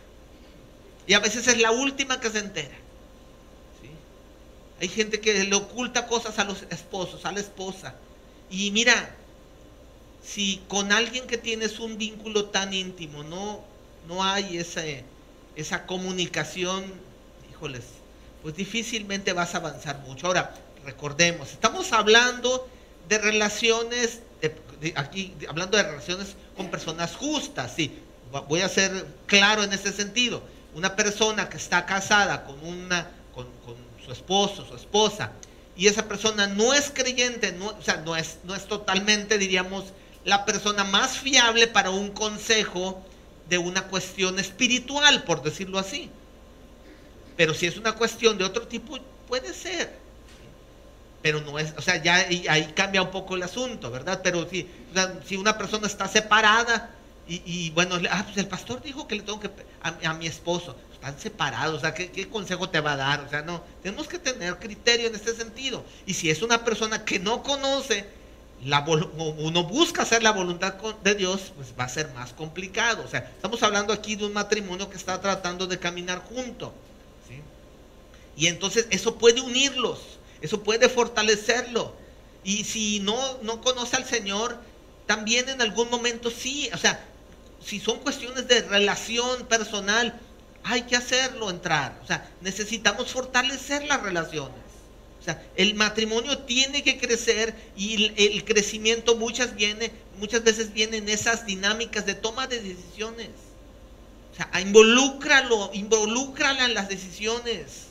[1.07, 2.77] Y a veces es la última que se entera.
[4.81, 7.95] Hay gente que le oculta cosas a los esposos, a la esposa.
[8.51, 9.14] Y mira,
[10.23, 13.64] si con alguien que tienes un vínculo tan íntimo no,
[14.07, 14.83] no hay esa,
[15.57, 16.85] esa comunicación,
[17.51, 17.85] híjoles,
[18.43, 20.27] pues difícilmente vas a avanzar mucho.
[20.27, 22.69] Ahora, recordemos, estamos hablando
[23.09, 24.21] de relaciones,
[24.95, 27.99] aquí hablando de relaciones con personas justas, sí,
[28.49, 30.43] voy a ser claro en ese sentido.
[30.75, 33.47] Una persona que está casada con, una, con,
[34.09, 35.33] su esposo, su esposa,
[35.77, 39.85] y esa persona no es creyente, no, o sea, no es, no es totalmente, diríamos,
[40.25, 43.01] la persona más fiable para un consejo
[43.49, 46.11] de una cuestión espiritual, por decirlo así.
[47.37, 49.97] Pero si es una cuestión de otro tipo, puede ser.
[51.23, 54.21] Pero no es, o sea, ya ahí cambia un poco el asunto, ¿verdad?
[54.23, 54.68] Pero si,
[55.27, 56.90] si una persona está separada
[57.29, 59.51] y, bueno, ah, pues el pastor dijo que le tengo que,
[59.83, 63.21] a, mi esposo, están separados, o sea, ¿qué, ¿qué, consejo te va a dar?
[63.21, 65.85] O sea, no, tenemos que tener criterio en este sentido.
[66.07, 68.07] Y si es una persona que no conoce,
[68.64, 73.05] la, uno busca hacer la voluntad de Dios, pues va a ser más complicado.
[73.05, 76.73] O sea, estamos hablando aquí de un matrimonio que está tratando de caminar junto.
[78.37, 79.99] Y entonces eso puede unirlos,
[80.41, 81.93] eso puede fortalecerlo.
[82.45, 84.57] Y si no, no conoce al Señor,
[85.07, 87.05] también en algún momento sí, o sea,
[87.68, 90.18] si son cuestiones de relación personal,
[90.64, 91.98] hay que hacerlo entrar.
[92.02, 94.59] O sea, necesitamos fortalecer las relaciones.
[95.20, 100.98] O sea, el matrimonio tiene que crecer y el, crecimiento muchas, viene, muchas veces viene
[100.98, 103.31] en esas dinámicas de toma de decisiones.
[104.33, 107.88] O sea, involúcralo, involúcrala en las decisiones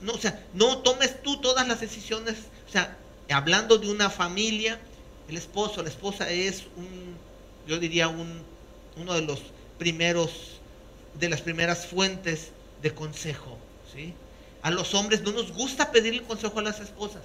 [0.00, 2.36] no, o sea, no tomes tú todas las decisiones.
[2.68, 2.96] O sea,
[3.30, 4.80] hablando de una familia,
[5.28, 7.16] el esposo, la esposa es un,
[7.66, 8.42] yo diría, un,
[8.96, 9.40] uno de los
[9.78, 10.60] primeros,
[11.18, 12.50] de las primeras fuentes
[12.82, 13.58] de consejo.
[13.92, 14.14] ¿sí?
[14.62, 17.22] A los hombres no nos gusta pedirle consejo a las esposas.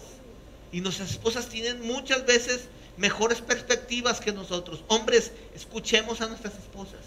[0.71, 4.83] Y nuestras esposas tienen muchas veces mejores perspectivas que nosotros.
[4.87, 7.01] Hombres, escuchemos a nuestras esposas.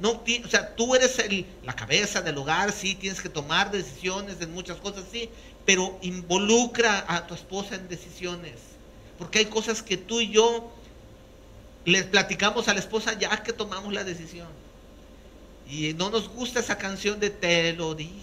[0.00, 1.16] No, o sea, tú eres
[1.62, 5.30] la cabeza del hogar, sí, tienes que tomar decisiones en muchas cosas, sí,
[5.64, 8.54] pero involucra a tu esposa en decisiones.
[9.16, 10.72] Porque hay cosas que tú y yo
[11.84, 14.48] les platicamos a la esposa ya que tomamos la decisión.
[15.68, 18.20] Y no nos gusta esa canción de te lo dije.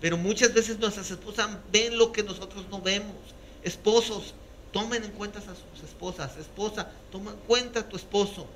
[0.00, 3.16] Pero muchas veces nuestras esposas ven lo que nosotros no vemos.
[3.62, 4.34] Esposos,
[4.72, 6.36] tomen en cuenta a sus esposas.
[6.36, 8.46] Esposa, toma en cuenta a tu esposo.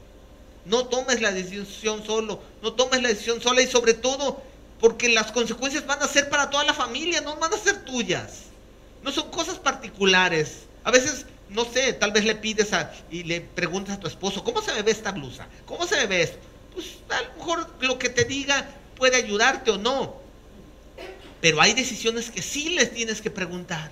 [0.65, 4.43] No tomes la decisión solo, no tomes la decisión sola y sobre todo
[4.79, 8.45] porque las consecuencias van a ser para toda la familia, no van a ser tuyas.
[9.03, 10.65] No son cosas particulares.
[10.85, 14.45] A veces, no sé, tal vez le pides a, y le preguntas a tu esposo,
[14.45, 15.49] ¿cómo se me ve esta blusa?
[15.67, 16.39] ¿Cómo se me ve esto?
[16.73, 20.21] Pues a lo mejor lo que te diga puede ayudarte o no.
[21.41, 23.91] Pero hay decisiones que sí les tienes que preguntar.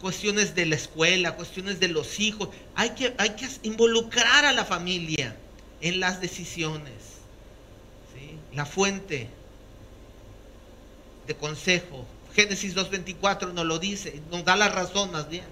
[0.00, 2.50] Cuestiones de la escuela, cuestiones de los hijos.
[2.74, 5.34] Hay que, hay que involucrar a la familia
[5.80, 6.92] en las decisiones.
[8.52, 9.28] La fuente
[11.26, 12.06] de consejo.
[12.34, 15.44] Génesis 2.24 nos lo dice, nos da la razón más bien.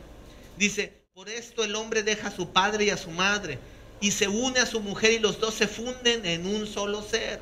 [0.56, 3.58] Dice, por esto el hombre deja a su padre y a su madre
[4.02, 7.40] y se une a su mujer y los dos se funden en un solo ser.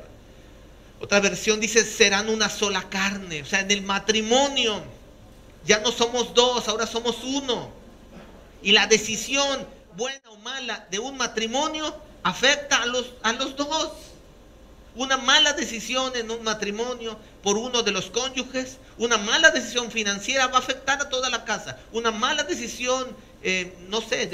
[1.01, 3.41] Otra versión dice, serán una sola carne.
[3.41, 4.81] O sea, en el matrimonio
[5.65, 7.69] ya no somos dos, ahora somos uno.
[8.63, 13.91] Y la decisión, buena o mala, de un matrimonio afecta a los, a los dos.
[14.95, 20.47] Una mala decisión en un matrimonio por uno de los cónyuges, una mala decisión financiera
[20.47, 21.77] va a afectar a toda la casa.
[21.91, 24.29] Una mala decisión, eh, no sé,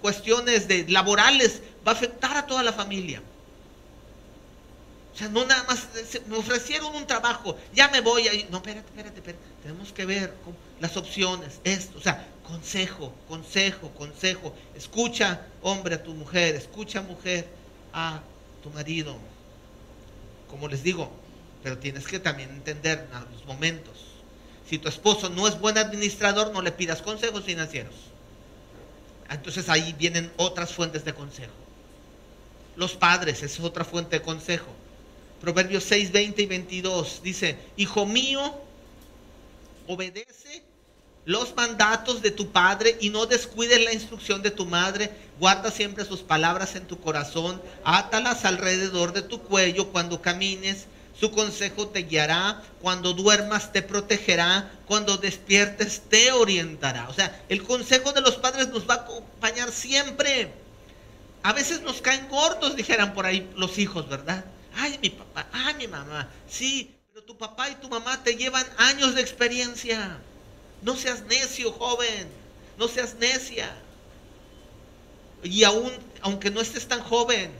[0.00, 3.22] cuestiones de, laborales va a afectar a toda la familia.
[5.14, 5.88] O sea, no nada más,
[6.26, 8.48] me ofrecieron un trabajo, ya me voy ahí.
[8.50, 9.44] No, espérate, espérate, espérate.
[9.62, 10.34] Tenemos que ver
[10.80, 14.54] las opciones, esto, o sea, consejo, consejo, consejo.
[14.74, 17.46] Escucha, hombre, a tu mujer, escucha, mujer,
[17.92, 18.20] a
[18.62, 19.16] tu marido.
[20.52, 21.10] Como les digo,
[21.62, 23.96] pero tienes que también entender los momentos.
[24.68, 27.94] Si tu esposo no es buen administrador, no le pidas consejos financieros.
[29.30, 31.54] Entonces ahí vienen otras fuentes de consejo.
[32.76, 34.68] Los padres es otra fuente de consejo.
[35.40, 38.54] Proverbios 6, 20 y 22 dice, Hijo mío,
[39.86, 40.62] obedece
[41.24, 45.10] los mandatos de tu padre y no descuides la instrucción de tu madre.
[45.38, 50.86] Guarda siempre sus palabras en tu corazón, átalas alrededor de tu cuello cuando camines.
[51.18, 57.08] Su consejo te guiará, cuando duermas te protegerá, cuando despiertes te orientará.
[57.08, 60.52] O sea, el consejo de los padres nos va a acompañar siempre.
[61.42, 64.44] A veces nos caen gordos, dijeran por ahí los hijos, ¿verdad?
[64.74, 66.28] Ay, mi papá, ay, mi mamá.
[66.48, 70.18] Sí, pero tu papá y tu mamá te llevan años de experiencia.
[70.82, 72.28] No seas necio, joven.
[72.78, 73.74] No seas necia.
[75.42, 75.90] Y aún,
[76.20, 77.50] aunque no estés tan joven,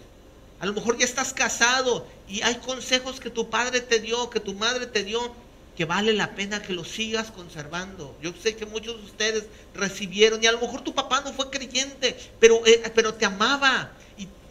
[0.61, 4.39] a lo mejor ya estás casado y hay consejos que tu padre te dio, que
[4.39, 5.35] tu madre te dio,
[5.77, 8.17] que vale la pena que los sigas conservando.
[8.23, 11.51] Yo sé que muchos de ustedes recibieron y a lo mejor tu papá no fue
[11.51, 13.93] creyente, pero, eh, pero te amaba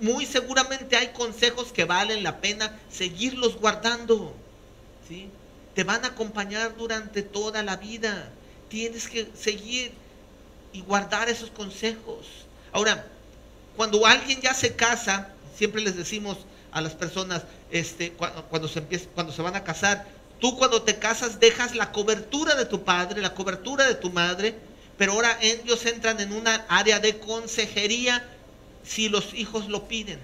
[0.01, 4.33] muy seguramente hay consejos que valen la pena seguirlos guardando.
[5.07, 5.29] ¿sí?
[5.75, 8.29] Te van a acompañar durante toda la vida.
[8.71, 9.91] Tienes que seguir
[10.71, 12.25] y guardar esos consejos.
[12.71, 13.05] Ahora,
[13.75, 16.37] cuando alguien ya se casa, siempre les decimos
[16.71, 20.07] a las personas, este, cuando, se empieza, cuando se van a casar,
[20.39, 24.55] tú cuando te casas dejas la cobertura de tu padre, la cobertura de tu madre,
[24.97, 28.25] pero ahora ellos entran en una área de consejería
[28.85, 30.19] si los hijos lo piden.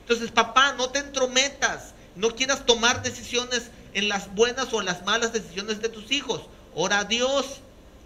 [0.00, 5.04] Entonces, papá, no te entrometas, no quieras tomar decisiones en las buenas o en las
[5.04, 6.46] malas decisiones de tus hijos.
[6.74, 7.60] Ora a Dios,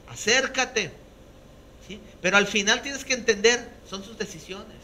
[0.09, 0.90] acércate.
[1.87, 2.01] ¿sí?
[2.21, 4.77] Pero al final tienes que entender, son sus decisiones.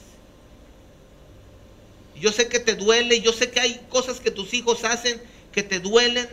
[2.17, 5.21] Yo sé que te duele, yo sé que hay cosas que tus hijos hacen
[5.53, 6.29] que te duelen,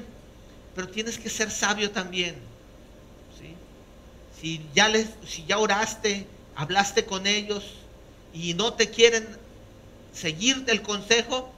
[0.76, 2.36] pero tienes que ser sabio también.
[3.40, 3.54] ¿sí?
[4.40, 7.64] Si, ya les, si ya oraste, hablaste con ellos,
[8.34, 9.26] y no te quieren
[10.14, 11.52] seguir del consejo,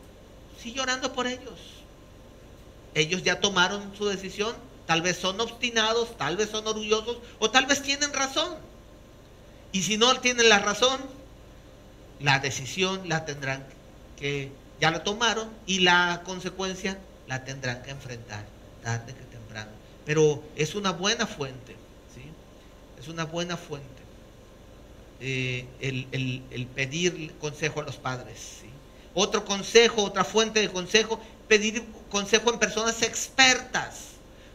[0.62, 1.60] sigue orando por ellos.
[2.94, 4.56] Ellos ya tomaron su decisión,
[4.90, 8.56] tal vez son obstinados, tal vez son orgullosos o tal vez tienen razón.
[9.72, 11.00] Y si no tienen la razón,
[12.20, 13.64] la decisión la tendrán
[14.18, 16.98] que, ya la tomaron y la consecuencia
[17.28, 18.48] la tendrán que enfrentar
[18.82, 19.70] tarde que temprano.
[20.08, 21.74] Pero es una buena fuente,
[22.16, 22.24] ¿sí?
[23.00, 24.02] Es una buena fuente.
[25.20, 28.62] Eh, el, pedir consejo a los padres.
[29.14, 34.09] Otro consejo, otra fuente de consejo, pedir consejo en personas expertas.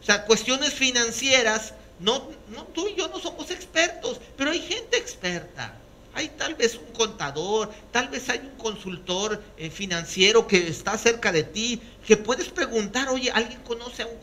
[0.05, 2.29] O sea, cuestiones financieras, no,
[2.75, 5.73] tú y yo no somos expertos, pero hay gente experta.
[6.13, 11.31] Hay tal vez un contador, tal vez hay un consultor eh, financiero que está cerca
[11.31, 14.15] de ti, que puedes preguntar, oye, ¿alguien conoce a un...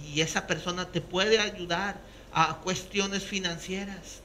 [0.00, 1.96] Y esa persona te puede ayudar
[2.32, 4.22] a cuestiones financieras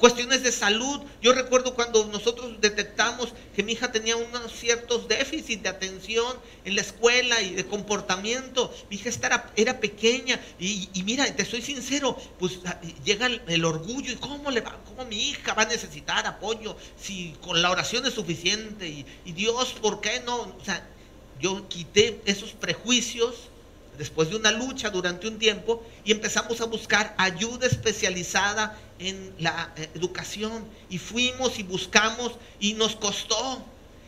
[0.00, 1.00] cuestiones de salud.
[1.22, 6.74] Yo recuerdo cuando nosotros detectamos que mi hija tenía unos ciertos déficits de atención en
[6.74, 8.74] la escuela y de comportamiento.
[8.88, 9.10] Mi hija
[9.56, 14.62] era, pequeña y, mira, te soy sincero, pues ah, llega el, orgullo y cómo le
[14.62, 19.06] va, cómo mi hija va a necesitar apoyo si con la oración es suficiente y,
[19.24, 20.36] y Dios, ¿por qué no?
[20.36, 20.88] O sea,
[21.40, 23.50] yo quité esos prejuicios
[24.00, 29.74] después de una lucha durante un tiempo y empezamos a buscar ayuda especializada en la
[29.76, 33.62] eh, educación y fuimos y buscamos y nos costó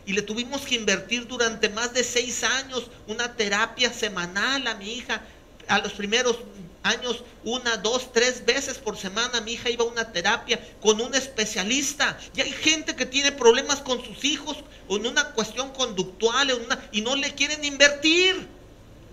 [0.07, 4.93] y le tuvimos que invertir durante más de seis años una terapia semanal a mi
[4.93, 5.21] hija.
[5.67, 6.39] A los primeros
[6.81, 11.13] años, una, dos, tres veces por semana mi hija iba a una terapia con un
[11.13, 12.17] especialista.
[12.35, 16.51] Y hay gente que tiene problemas con sus hijos o en una cuestión conductual
[16.91, 18.62] y no le quieren invertir.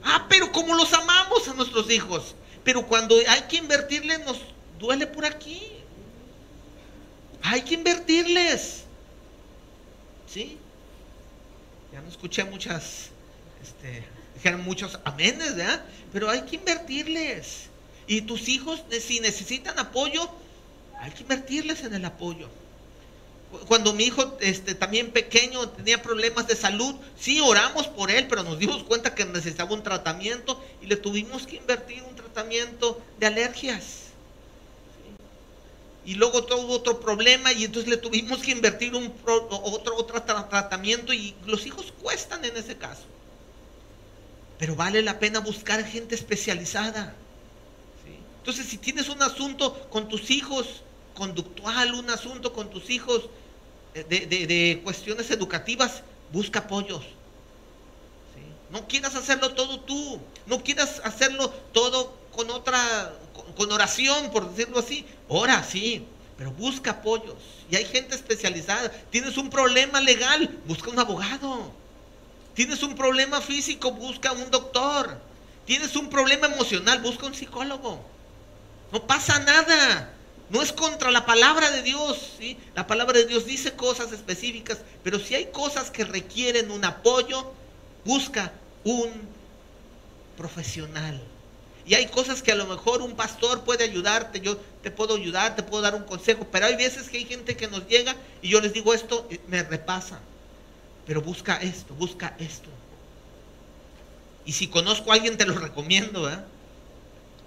[0.03, 2.35] Ah, pero como los amamos a nuestros hijos.
[2.65, 4.39] Pero cuando hay que invertirle nos
[4.79, 5.63] duele por aquí.
[7.43, 8.85] Hay que invertirles.
[10.27, 10.59] ¿Sí?
[11.93, 13.11] Ya no escuché muchas,
[13.63, 15.85] este, dijeron muchos amenes, ¿verdad?
[16.13, 17.69] Pero hay que invertirles.
[18.07, 20.31] Y tus hijos, eh, si necesitan apoyo,
[21.01, 22.49] hay que invertirles en el apoyo.
[23.67, 28.45] Cuando mi hijo este, también pequeño tenía problemas de salud, sí oramos por él, pero
[28.45, 33.27] nos dimos cuenta que necesitaba un tratamiento y le tuvimos que invertir un tratamiento de
[33.27, 34.11] alergias.
[36.05, 41.13] Y luego tuvo otro problema y entonces le tuvimos que invertir un otro, otro tratamiento
[41.13, 43.03] y los hijos cuestan en ese caso.
[44.59, 47.15] Pero vale la pena buscar gente especializada.
[48.39, 50.83] Entonces, si tienes un asunto con tus hijos
[51.21, 53.29] conductual, un asunto con tus hijos
[53.93, 56.03] de, de, cuestiones educativas,
[56.33, 57.03] busca apoyos.
[58.71, 63.13] No quieras hacerlo todo tú, no quieras hacerlo todo con otra,
[63.55, 65.05] con, oración, por decirlo así.
[65.29, 66.07] Ora, sí,
[66.39, 67.37] pero busca apoyos.
[67.71, 68.91] Y hay gente especializada.
[69.11, 71.71] Tienes un problema legal, busca un abogado.
[72.55, 75.21] Tienes un problema físico, busca un doctor.
[75.67, 78.01] Tienes un problema emocional, busca un psicólogo.
[78.91, 80.15] No pasa nada.
[80.51, 82.33] No es contra la palabra de Dios.
[82.39, 82.59] ¿sí?
[82.75, 87.53] La palabra de Dios dice cosas específicas, pero si hay cosas que requieren un apoyo,
[88.05, 88.53] busca
[88.85, 89.11] un
[90.37, 91.21] profesional.
[91.87, 95.57] Y hay cosas que a lo mejor un pastor puede ayudarte, yo te puedo ayudar,
[95.57, 98.49] te puedo dar un consejo, pero hay veces que hay gente que nos llega y
[98.49, 100.21] yo les digo esto, me repasa.
[101.07, 102.69] Pero busca esto, busca esto.
[104.45, 106.39] Y si conozco a alguien te lo recomiendo, ¿eh?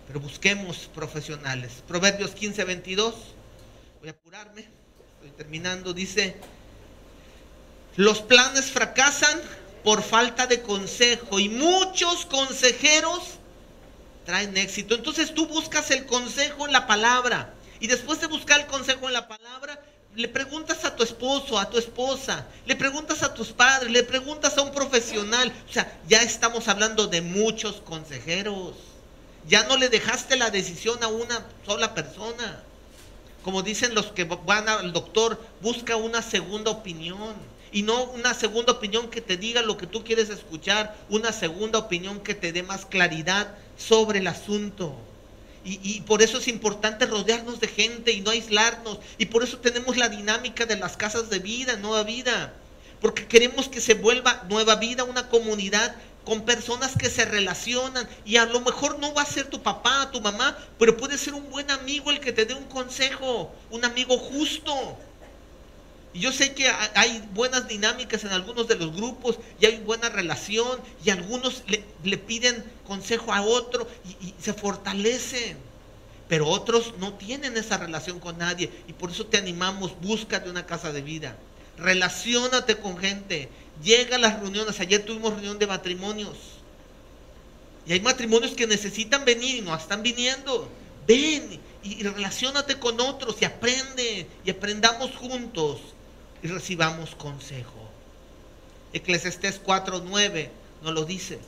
[0.08, 1.84] Pero busquemos profesionales.
[1.88, 3.16] Proverbios 15, 22.
[4.00, 4.68] Voy a apurarme.
[5.16, 5.94] Estoy terminando.
[5.94, 6.36] Dice,
[7.96, 9.40] los planes fracasan
[9.84, 13.40] por falta de consejo y muchos consejeros
[14.26, 14.96] traen éxito.
[14.96, 17.54] Entonces tú buscas el consejo en la palabra.
[17.80, 19.84] Y después de buscar el consejo en la palabra,
[20.16, 24.58] le preguntas a tu esposo, a tu esposa, le preguntas a tus padres, le preguntas
[24.58, 25.52] a un profesional.
[25.70, 28.76] O sea, ya estamos hablando de muchos consejeros.
[29.48, 32.64] Ya no le dejaste la decisión a una sola persona.
[33.44, 37.36] Como dicen los que van al doctor, busca una segunda opinión.
[37.72, 41.80] Y no una segunda opinión que te diga lo que tú quieres escuchar, una segunda
[41.80, 44.96] opinión que te dé más claridad sobre el asunto.
[45.66, 49.00] Y, por eso es importante rodearnos de gente y no aislarnos.
[49.18, 52.54] Y por eso tenemos la dinámica de las casas de vida, nueva vida.
[53.00, 58.08] Porque queremos que se vuelva nueva vida una comunidad con personas que se relacionan.
[58.26, 61.34] Y a lo mejor no va a ser tu papá, tu mamá, pero puede ser
[61.34, 64.98] un buen amigo el que te dé un consejo, un amigo justo.
[66.14, 70.10] Y yo sé que hay buenas dinámicas en algunos de los grupos y hay buena
[70.10, 71.64] relación y algunos
[72.04, 73.88] le, piden consejo a otro
[74.22, 75.58] y, se fortalecen.
[76.30, 80.66] Pero otros no tienen esa relación con nadie y por eso te animamos, búscate una
[80.66, 81.36] casa de vida.
[81.78, 83.50] Relaciónate con gente.
[83.84, 84.80] Llega a las reuniones.
[84.80, 86.38] Ayer tuvimos reunión de matrimonios.
[87.86, 90.70] Y hay matrimonios que necesitan venir y no están viniendo.
[91.06, 95.82] Ven y, relaciónate con otros y aprende y aprendamos juntos
[96.42, 97.90] y recibamos consejo.
[98.94, 100.50] Eclesiastés 4.9
[100.82, 101.40] nos lo dice.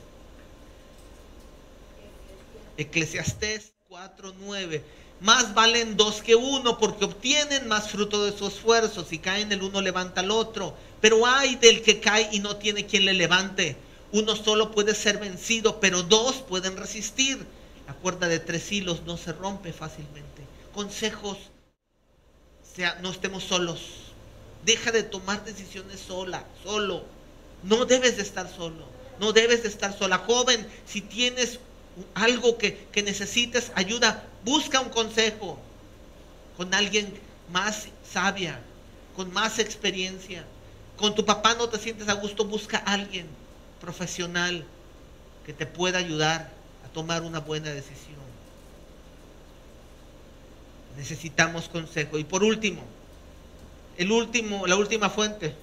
[2.77, 4.81] Eclesiastés 4.9.
[5.21, 9.05] Más valen dos que uno porque obtienen más fruto de su esfuerzo.
[9.05, 10.75] Si caen el uno levanta al otro.
[11.06, 13.76] Pero hay del que cae y no tiene quien le levante.
[14.12, 17.45] Uno solo puede ser vencido, pero dos pueden resistir.
[17.86, 20.41] La cuerda de tres hilos no se rompe fácilmente.
[20.74, 21.38] Consejos,
[22.76, 23.82] sea, no estemos solos
[24.66, 27.06] Deja de tomar decisiones sola, solo.
[27.62, 28.88] No debes de estar solo.
[29.20, 30.18] No debes de estar sola.
[30.18, 31.60] Joven, si tienes
[32.16, 35.60] algo que, que necesites ayuda, busca un consejo
[36.58, 37.14] con alguien
[37.51, 38.60] más sabia,
[39.16, 40.43] con más experiencia.
[40.98, 43.28] Con tu papá no te sientes a gusto, busca a alguien
[43.82, 44.66] profesional
[45.46, 46.52] que te pueda ayudar
[46.86, 48.16] a tomar una buena decisión.
[50.98, 52.18] Necesitamos consejo.
[52.18, 52.82] Y por último,
[53.98, 55.54] el último, la última fuente,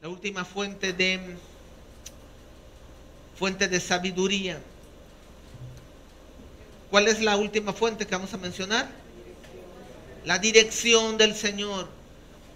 [0.00, 1.36] la última fuente de
[3.36, 4.60] fuente de sabiduría.
[6.90, 8.88] ¿Cuál es la última fuente que vamos a mencionar?
[10.24, 11.99] La dirección del Señor.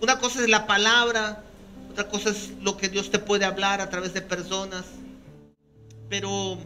[0.01, 1.43] Una cosa es la palabra,
[1.91, 4.85] otra cosa es lo que Dios te puede hablar a través de personas.
[6.09, 6.59] Pero,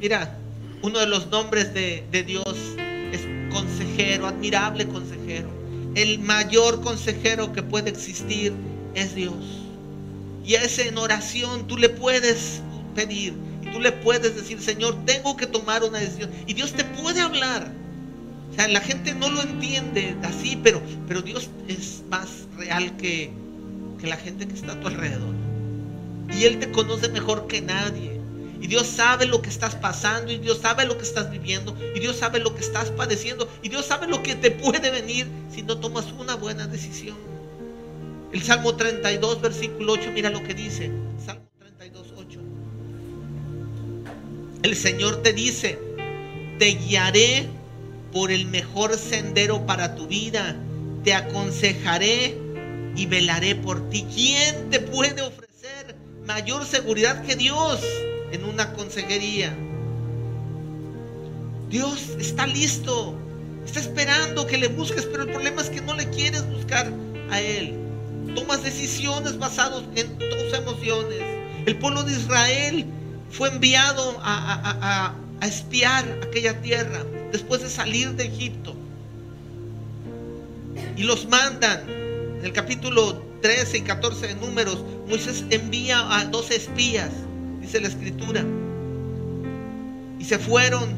[0.00, 0.36] mira,
[0.82, 2.56] uno de los nombres de, Dios
[3.12, 5.60] es consejero, admirable consejero
[5.94, 8.52] el mayor consejero que puede existir
[8.94, 9.34] es Dios.
[10.44, 12.60] Y a ese en oración tú le puedes
[12.94, 13.34] pedir
[13.72, 16.30] tú le puedes decir, Señor, tengo que tomar una decisión.
[16.46, 17.70] Y Dios te puede hablar.
[18.68, 23.30] La gente no lo entiende así, pero, pero Dios es más real que,
[23.98, 25.34] que la gente que está a tu alrededor.
[26.36, 28.20] Y Él te conoce mejor que nadie.
[28.60, 31.98] Y Dios sabe lo que estás pasando, y Dios sabe lo que estás viviendo, y
[31.98, 35.62] Dios sabe lo que estás padeciendo, y Dios sabe lo que te puede venir si
[35.62, 37.16] no tomas una buena decisión.
[38.32, 40.90] El Salmo 32, versículo 8, mira lo que dice.
[41.24, 42.40] Salmo 32, 8.
[44.62, 45.78] El Señor te dice,
[46.58, 47.48] te guiaré
[48.12, 50.56] por el mejor sendero para tu vida,
[51.04, 52.36] te aconsejaré
[52.96, 54.06] y velaré por ti.
[54.14, 55.96] ¿Quién te puede ofrecer
[56.26, 57.80] mayor seguridad que Dios?
[58.32, 59.56] en una consejería.
[61.68, 63.14] Dios está listo,
[63.64, 66.92] está esperando que le busques, pero el problema es que no le quieres buscar
[67.30, 67.76] a Él.
[68.34, 71.22] Tomas decisiones basadas en tus emociones.
[71.66, 72.86] El pueblo de Israel
[73.30, 75.14] fue enviado a,
[75.46, 78.74] espiar aquella tierra después de salir de Egipto.
[80.96, 81.88] Y los mandan.
[81.88, 87.10] En el capítulo 13 y 14 de números, Moisés envía a dos espías
[87.60, 88.44] dice la escritura.
[90.18, 90.90] Y se fueron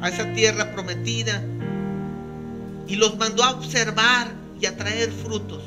[0.00, 1.42] a esa tierra prometida
[2.86, 4.28] y los mandó a observar
[4.60, 5.62] y a traer frutos.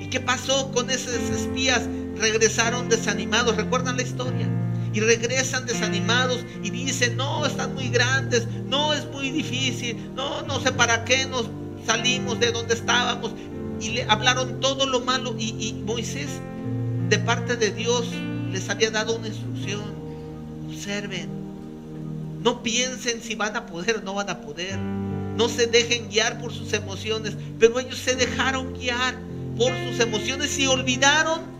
[0.00, 1.82] ¿Y qué pasó con esos espías?
[2.16, 4.48] Regresaron desanimados, ¿recuerdan la historia?
[4.92, 10.60] Y regresan desanimados y dicen, no, están muy grandes, no es muy difícil, no, no
[10.60, 11.46] sé para qué nos
[11.86, 13.32] salimos de donde estábamos.
[13.80, 16.28] Y le hablaron todo lo malo y, Moisés,
[17.08, 18.06] de parte de Dios,
[18.50, 19.82] les había dado una instrucción.
[20.68, 21.28] Observen.
[22.42, 24.78] No piensen si van a poder o no van a poder.
[24.78, 27.34] No se dejen guiar por sus emociones.
[27.58, 29.16] Pero ellos se dejaron guiar
[29.56, 31.51] por sus emociones y olvidaron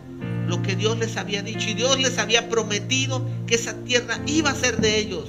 [0.53, 1.67] lo que Dios les había dicho.
[1.67, 5.27] Y Dios les había prometido que esa tierra iba a ser de ellos.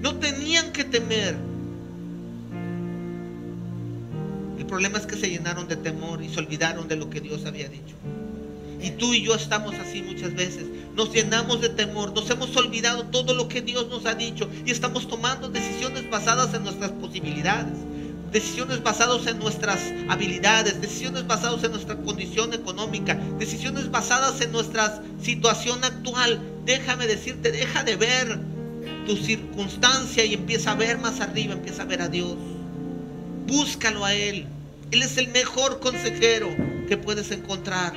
[0.00, 1.36] No tenían que temer.
[4.58, 7.44] El problema es que se llenaron de temor y se olvidaron de lo que Dios
[7.44, 7.94] había dicho.
[8.82, 10.64] Y tú y yo estamos así muchas veces.
[10.96, 14.70] Nos llenamos de temor, nos hemos olvidado todo lo que Dios nos ha dicho y
[14.70, 17.74] estamos tomando decisiones basadas en nuestras posibilidades,
[18.32, 25.02] decisiones basadas en nuestras habilidades, decisiones basadas en nuestra condición económica, decisiones basadas en nuestra
[25.20, 26.40] situación actual.
[26.64, 28.38] Déjame decirte, deja de ver
[29.06, 32.36] tu circunstancia y empieza a ver más arriba, empieza a ver a Dios.
[33.46, 34.46] Búscalo a Él.
[34.90, 36.48] Él es el mejor consejero
[36.88, 37.94] que puedes encontrar.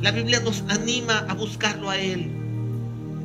[0.00, 2.30] La Biblia nos anima a buscarlo a Él.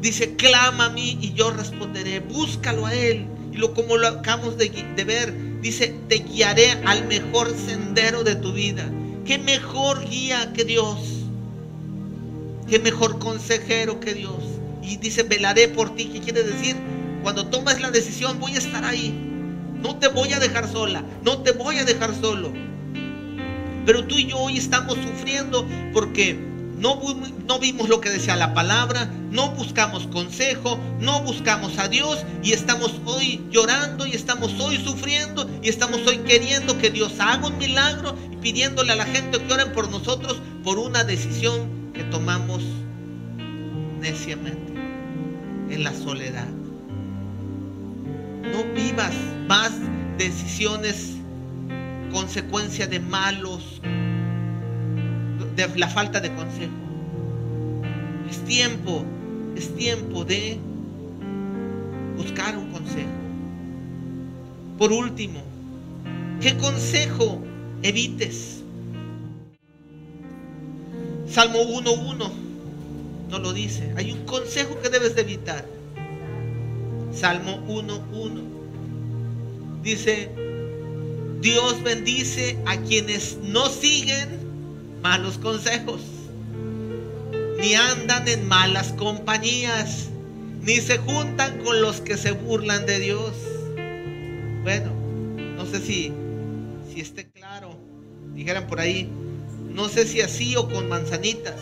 [0.02, 2.20] Dice, clama a mí y yo responderé.
[2.20, 3.26] Búscalo a Él.
[3.52, 5.34] Y lo como lo acabamos de, de ver,
[5.64, 8.92] dice, te guiaré al mejor sendero de tu vida.
[9.26, 11.00] ¿Qué mejor guía que Dios?
[12.68, 14.44] ¿Qué mejor consejero que Dios?
[14.84, 16.10] Y dice, velaré por ti.
[16.14, 16.76] ¿Qué quiere decir?
[17.24, 19.14] Cuando tomas la decisión, voy a estar ahí.
[19.82, 21.04] No te voy a dejar sola.
[21.24, 22.52] No te voy a dejar solo.
[23.86, 26.53] Pero tú y yo hoy estamos sufriendo porque
[26.84, 32.52] no, vimos lo que decía la palabra, no buscamos consejo, no buscamos a Dios y
[32.52, 37.58] estamos hoy llorando y estamos hoy sufriendo y estamos hoy queriendo que Dios haga un
[37.58, 42.62] milagro y pidiéndole a la gente que oren por nosotros por una decisión que tomamos
[44.02, 44.74] neciamente
[45.70, 46.50] en la soledad.
[48.44, 49.14] No vivas
[49.48, 49.72] más
[50.18, 51.14] decisiones
[52.12, 53.80] consecuencia de malos
[55.56, 56.74] de la falta de consejo.
[58.30, 59.04] Es tiempo,
[59.56, 60.58] es tiempo de
[62.18, 63.10] buscar un consejo.
[64.78, 65.40] Por último,
[66.42, 67.40] ¿qué consejo
[67.84, 68.64] evites?
[71.30, 72.32] Salmo 1.1
[73.30, 73.94] no lo dice.
[73.98, 75.66] Hay un consejo que debes de evitar.
[77.12, 78.44] Salmo 1.1
[79.84, 80.30] dice,
[81.42, 84.43] Dios bendice a quienes no siguen
[85.04, 86.02] malos consejos,
[87.60, 90.08] ni andan en malas compañías,
[90.62, 93.34] ni se juntan con los que se burlan de Dios.
[94.64, 94.94] Bueno,
[95.58, 96.14] no sé si,
[96.90, 97.78] si esté claro,
[98.34, 99.10] dijeran por ahí,
[99.70, 101.60] no sé si así o con manzanitas,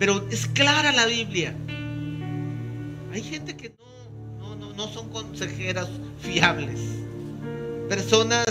[0.00, 1.54] pero es clara la Biblia.
[3.12, 3.72] Hay gente que
[4.40, 6.80] no, no, no son consejeras fiables,
[7.88, 8.46] personas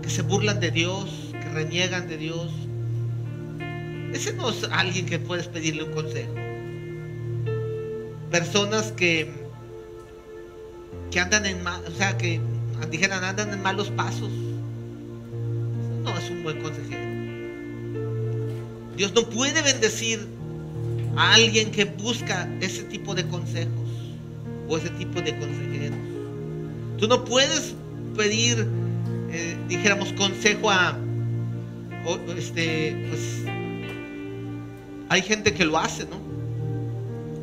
[0.00, 1.25] que se burlan de Dios,
[1.56, 2.52] reniegan de Dios.
[4.12, 6.34] Ese no es alguien que puedes pedirle un consejo.
[8.30, 9.30] Personas que,
[11.10, 12.40] que andan en o sea, que
[12.90, 14.30] dijeran andan en malos pasos.
[16.04, 17.06] no es un buen consejero.
[18.96, 20.26] Dios no puede bendecir
[21.16, 23.88] a alguien que busca ese tipo de consejos
[24.68, 25.98] o ese tipo de consejeros.
[26.98, 27.74] Tú no puedes
[28.14, 28.66] pedir,
[29.30, 30.98] eh, dijéramos, consejo a,
[32.36, 33.44] este, pues,
[35.08, 36.18] hay gente que lo hace, ¿no?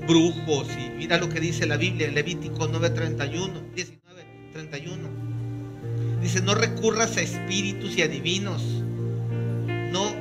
[0.08, 6.22] Brujos y mira lo que dice la Biblia, Levítico 9:31, 19:31.
[6.22, 8.62] Dice, no recurras a espíritus y adivinos.
[9.92, 10.16] No,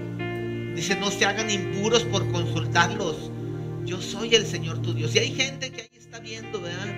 [0.74, 3.30] dice, no se hagan impuros por consultarlos.
[3.84, 5.14] Yo soy el Señor tu Dios.
[5.14, 6.88] Y hay gente que ahí está viendo, ¿verdad?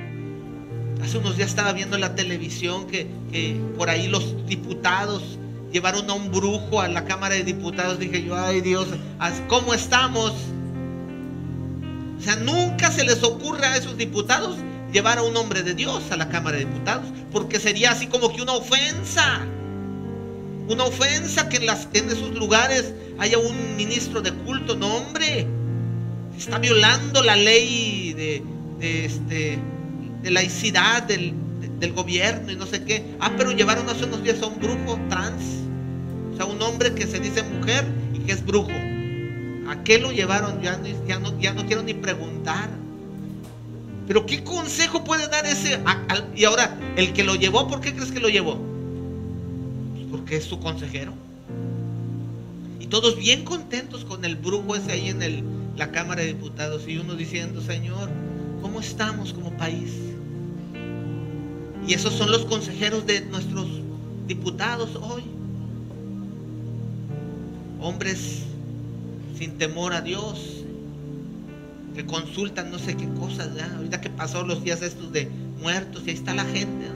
[1.03, 5.39] Hace unos días estaba viendo en la televisión que, que por ahí los diputados
[5.75, 7.99] llevaron a un brujo a la Cámara de Diputados.
[7.99, 8.87] Dije yo, ay Dios,
[9.49, 10.33] ¿cómo estamos?
[12.17, 14.57] O sea, nunca se les ocurre a esos diputados
[14.93, 18.33] llevar a un hombre de Dios a la Cámara de Diputados, porque sería así como
[18.33, 19.45] que una ofensa.
[20.69, 24.77] Una ofensa que en, las, en esos lugares haya un ministro de culto.
[24.77, 25.49] No, hombre,
[26.39, 28.43] está violando la ley de,
[28.81, 29.59] este,
[30.23, 31.35] de laicidad del,
[31.85, 33.05] del gobierno y no sé qué.
[33.21, 35.43] Ah, pero llevaron hace unos días a un brujo trans.
[36.33, 38.73] O sea, un hombre que se dice mujer y que es brujo.
[39.69, 40.63] ¿A qué lo llevaron?
[40.63, 42.71] Ya no, ya no, ya no quiero ni preguntar.
[44.07, 45.79] Pero ¿qué consejo puede dar ese?
[46.35, 48.59] y ahora, el que lo llevó, ¿por qué crees que lo llevó?
[49.95, 51.13] Pues porque es su consejero.
[52.81, 56.89] Y todos bien contentos con el brujo ese ahí en la Cámara de Diputados.
[56.89, 58.09] Y uno diciendo, Señor,
[58.63, 60.14] ¿cómo estamos como país?
[61.87, 63.67] Y esos son los consejeros de nuestros
[64.27, 65.23] diputados hoy
[67.85, 68.45] hombres
[69.39, 70.65] sin temor a Dios,
[71.95, 75.29] que consultan no sé qué cosas, ahorita que pasó los días estos de
[75.61, 76.87] muertos, y ahí está la gente,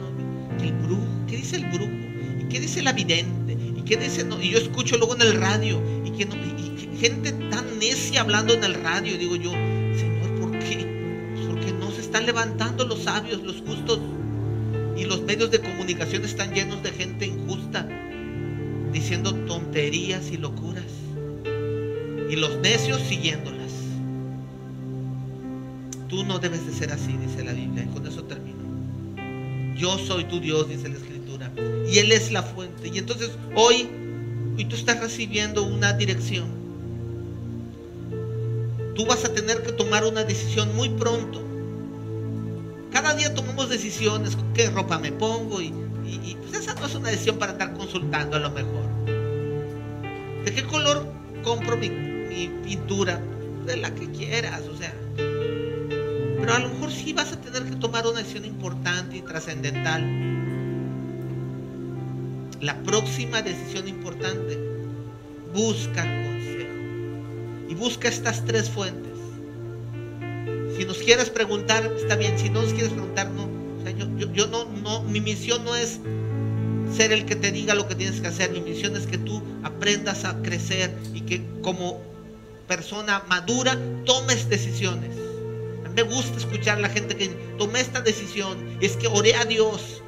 [0.63, 1.93] el brujo, ¿qué dice el brujo?
[2.41, 3.53] ¿Y qué dice la vidente?
[3.77, 4.27] ¿Y qué dice?
[4.41, 8.55] Y yo escucho luego en el radio, y, que no, y gente tan necia hablando
[8.55, 11.35] en el radio, digo yo, Señor, ¿por qué?
[11.49, 14.01] Porque no se están levantando los sabios, los justos,
[14.99, 17.87] y los medios de comunicación están llenos de gente injusta
[18.93, 20.85] diciendo tonterías y locuras.
[22.29, 23.73] Y los necios siguiéndolas.
[26.09, 27.85] Tú no debes de ser así, dice la Biblia.
[27.85, 28.59] Y con eso termino.
[29.77, 31.53] Yo soy tu Dios, dice la Escritura.
[31.89, 32.89] Y Él es la fuente.
[32.89, 33.89] Y entonces hoy,
[34.57, 36.49] hoy tú estás recibiendo una dirección.
[38.97, 41.48] Tú vas a tener que tomar una decisión muy pronto.
[43.09, 45.71] Cada día tomamos decisiones, qué ropa me pongo y
[46.43, 48.85] pues esa no es una decisión para estar consultando a lo mejor.
[50.45, 51.11] ¿De qué color
[51.43, 51.89] compro mi,
[52.63, 53.19] pintura?
[53.65, 54.93] De la que quieras, o sea.
[55.17, 60.03] Pero a lo mejor sí vas a tener que tomar una decisión importante y trascendental.
[62.61, 64.59] La próxima decisión importante,
[65.55, 67.71] busca consejo.
[67.71, 69.08] Y busca estas tres fuentes.
[70.79, 72.39] Si nos quieres preguntar, está bien.
[72.39, 73.49] Si no nos quieres preguntar, no
[74.33, 76.01] yo, no, no, mi misión no es
[76.95, 78.51] ser el que te diga lo que tienes que hacer.
[78.51, 82.01] Mi misión es que tú aprendas a crecer y que como
[82.67, 85.11] persona madura tomes decisiones.
[85.85, 89.35] A mí me gusta escuchar a la gente que tomé esta decisión, es que oré
[89.35, 90.03] a Dios.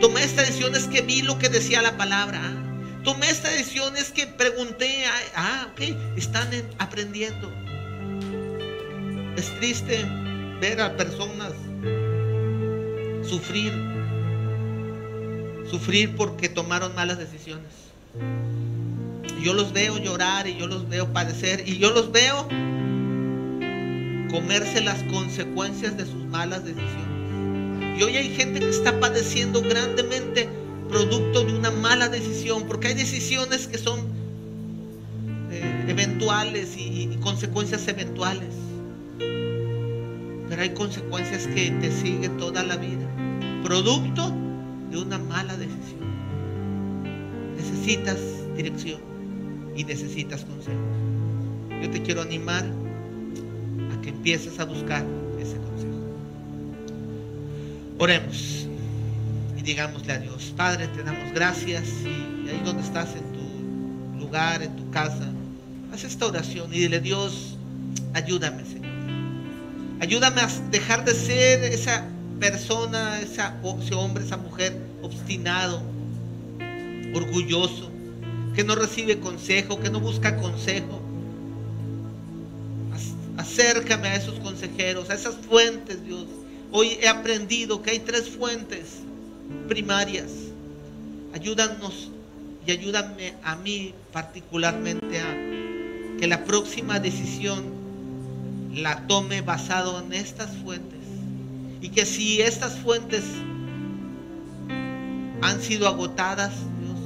[0.00, 2.40] Tomé esta decisión, es que vi lo que decía la palabra.
[3.04, 5.04] Tomé esta decisión, es que pregunté.
[5.34, 6.48] Ah, ok, están
[6.78, 7.63] aprendiendo.
[9.36, 10.04] Es triste
[10.60, 11.52] ver a personas
[13.28, 13.72] sufrir,
[15.68, 17.72] sufrir porque tomaron malas decisiones.
[19.42, 22.46] Yo los veo llorar y yo los veo padecer y yo los veo
[24.30, 27.98] comerse las consecuencias de sus malas decisiones.
[27.98, 30.48] Y hoy hay gente que está padeciendo grandemente
[30.88, 34.00] producto de una mala decisión, porque hay decisiones que son
[35.50, 38.63] eh, eventuales y consecuencias eventuales.
[40.54, 43.08] Pero hay consecuencias que te siguen toda la vida.
[43.64, 44.32] Producto
[44.88, 45.98] de una mala decisión.
[47.56, 48.20] Necesitas
[48.54, 49.00] dirección
[49.74, 50.78] y necesitas consejo.
[51.82, 52.64] Yo te quiero animar
[53.92, 55.04] a que empieces a buscar
[55.40, 55.98] ese consejo.
[57.98, 58.68] Oremos
[59.58, 64.62] y digámosle a Dios, Padre, te damos gracias y ahí donde estás en tu lugar,
[64.62, 65.32] en tu casa,
[65.92, 67.56] haz esta oración y dile, Dios,
[68.12, 68.83] ayúdame, Señor.
[70.00, 72.04] Ayúdame a dejar de ser esa
[72.40, 75.82] persona, esa, ese hombre, esa mujer obstinado,
[77.14, 77.90] orgulloso,
[78.54, 81.00] que no recibe consejo, que no busca consejo.
[83.36, 86.26] Acércame a esos consejeros, a esas fuentes, Dios.
[86.70, 89.00] Hoy he aprendido que hay tres fuentes
[89.68, 90.30] primarias.
[91.32, 92.10] Ayúdanos
[92.66, 97.73] y ayúdame a mí particularmente a que la próxima decisión
[98.74, 101.00] la tome basado en estas fuentes.
[101.80, 103.22] Y que si estas fuentes
[105.42, 106.98] han sido agotadas, Dios.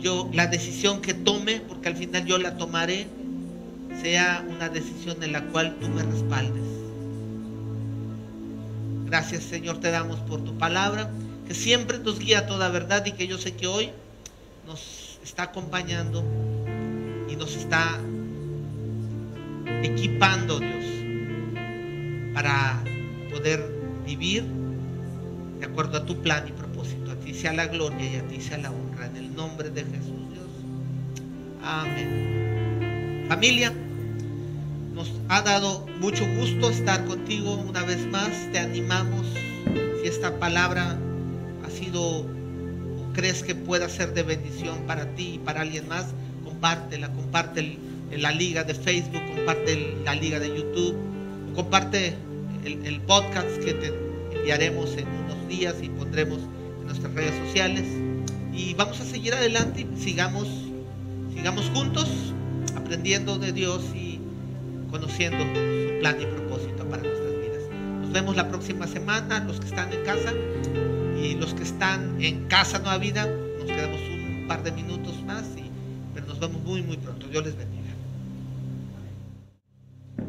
[0.00, 3.06] Yo la decisión que tome, porque al final yo la tomaré,
[4.00, 6.62] sea una decisión en la cual tú me respaldes.
[9.06, 11.10] Gracias Señor te damos por tu palabra,
[11.46, 13.90] que siempre nos guía a toda verdad y que yo sé que hoy
[14.66, 16.24] nos está acompañando
[17.28, 18.00] y nos está
[19.82, 20.84] equipando, Dios,
[22.34, 22.82] para
[23.30, 23.60] poder
[24.06, 24.44] vivir
[25.58, 27.12] de acuerdo a tu plan y propósito.
[27.12, 29.06] A ti sea la gloria y a ti sea la honra.
[29.06, 30.48] En el nombre de Jesús, Dios.
[31.62, 33.26] Amén.
[33.28, 33.72] Familia,
[34.94, 38.30] nos ha dado mucho gusto estar contigo una vez más.
[38.52, 39.26] Te animamos.
[40.02, 40.98] Si esta palabra
[41.64, 46.06] ha sido o crees que pueda ser de bendición para ti y para alguien más,
[46.44, 50.96] compártela, comparte en la liga de Facebook, comparte la liga de YouTube,
[51.54, 52.14] comparte
[52.64, 53.92] el, podcast que te
[54.36, 56.38] enviaremos en unos días y pondremos
[56.80, 57.84] en nuestras redes sociales.
[58.52, 60.46] Y vamos a seguir adelante y sigamos,
[61.34, 62.08] sigamos juntos
[62.76, 64.20] aprendiendo de Dios y
[64.90, 67.62] conociendo su plan y propósito para nuestras vidas.
[68.02, 70.32] Nos vemos la próxima semana, los que están en casa
[71.20, 73.26] y los que están en casa Nueva Vida.
[73.58, 75.70] Nos quedamos un par de minutos más, y,
[76.14, 77.26] pero nos vemos muy, muy pronto.
[77.28, 77.81] Dios les bendiga.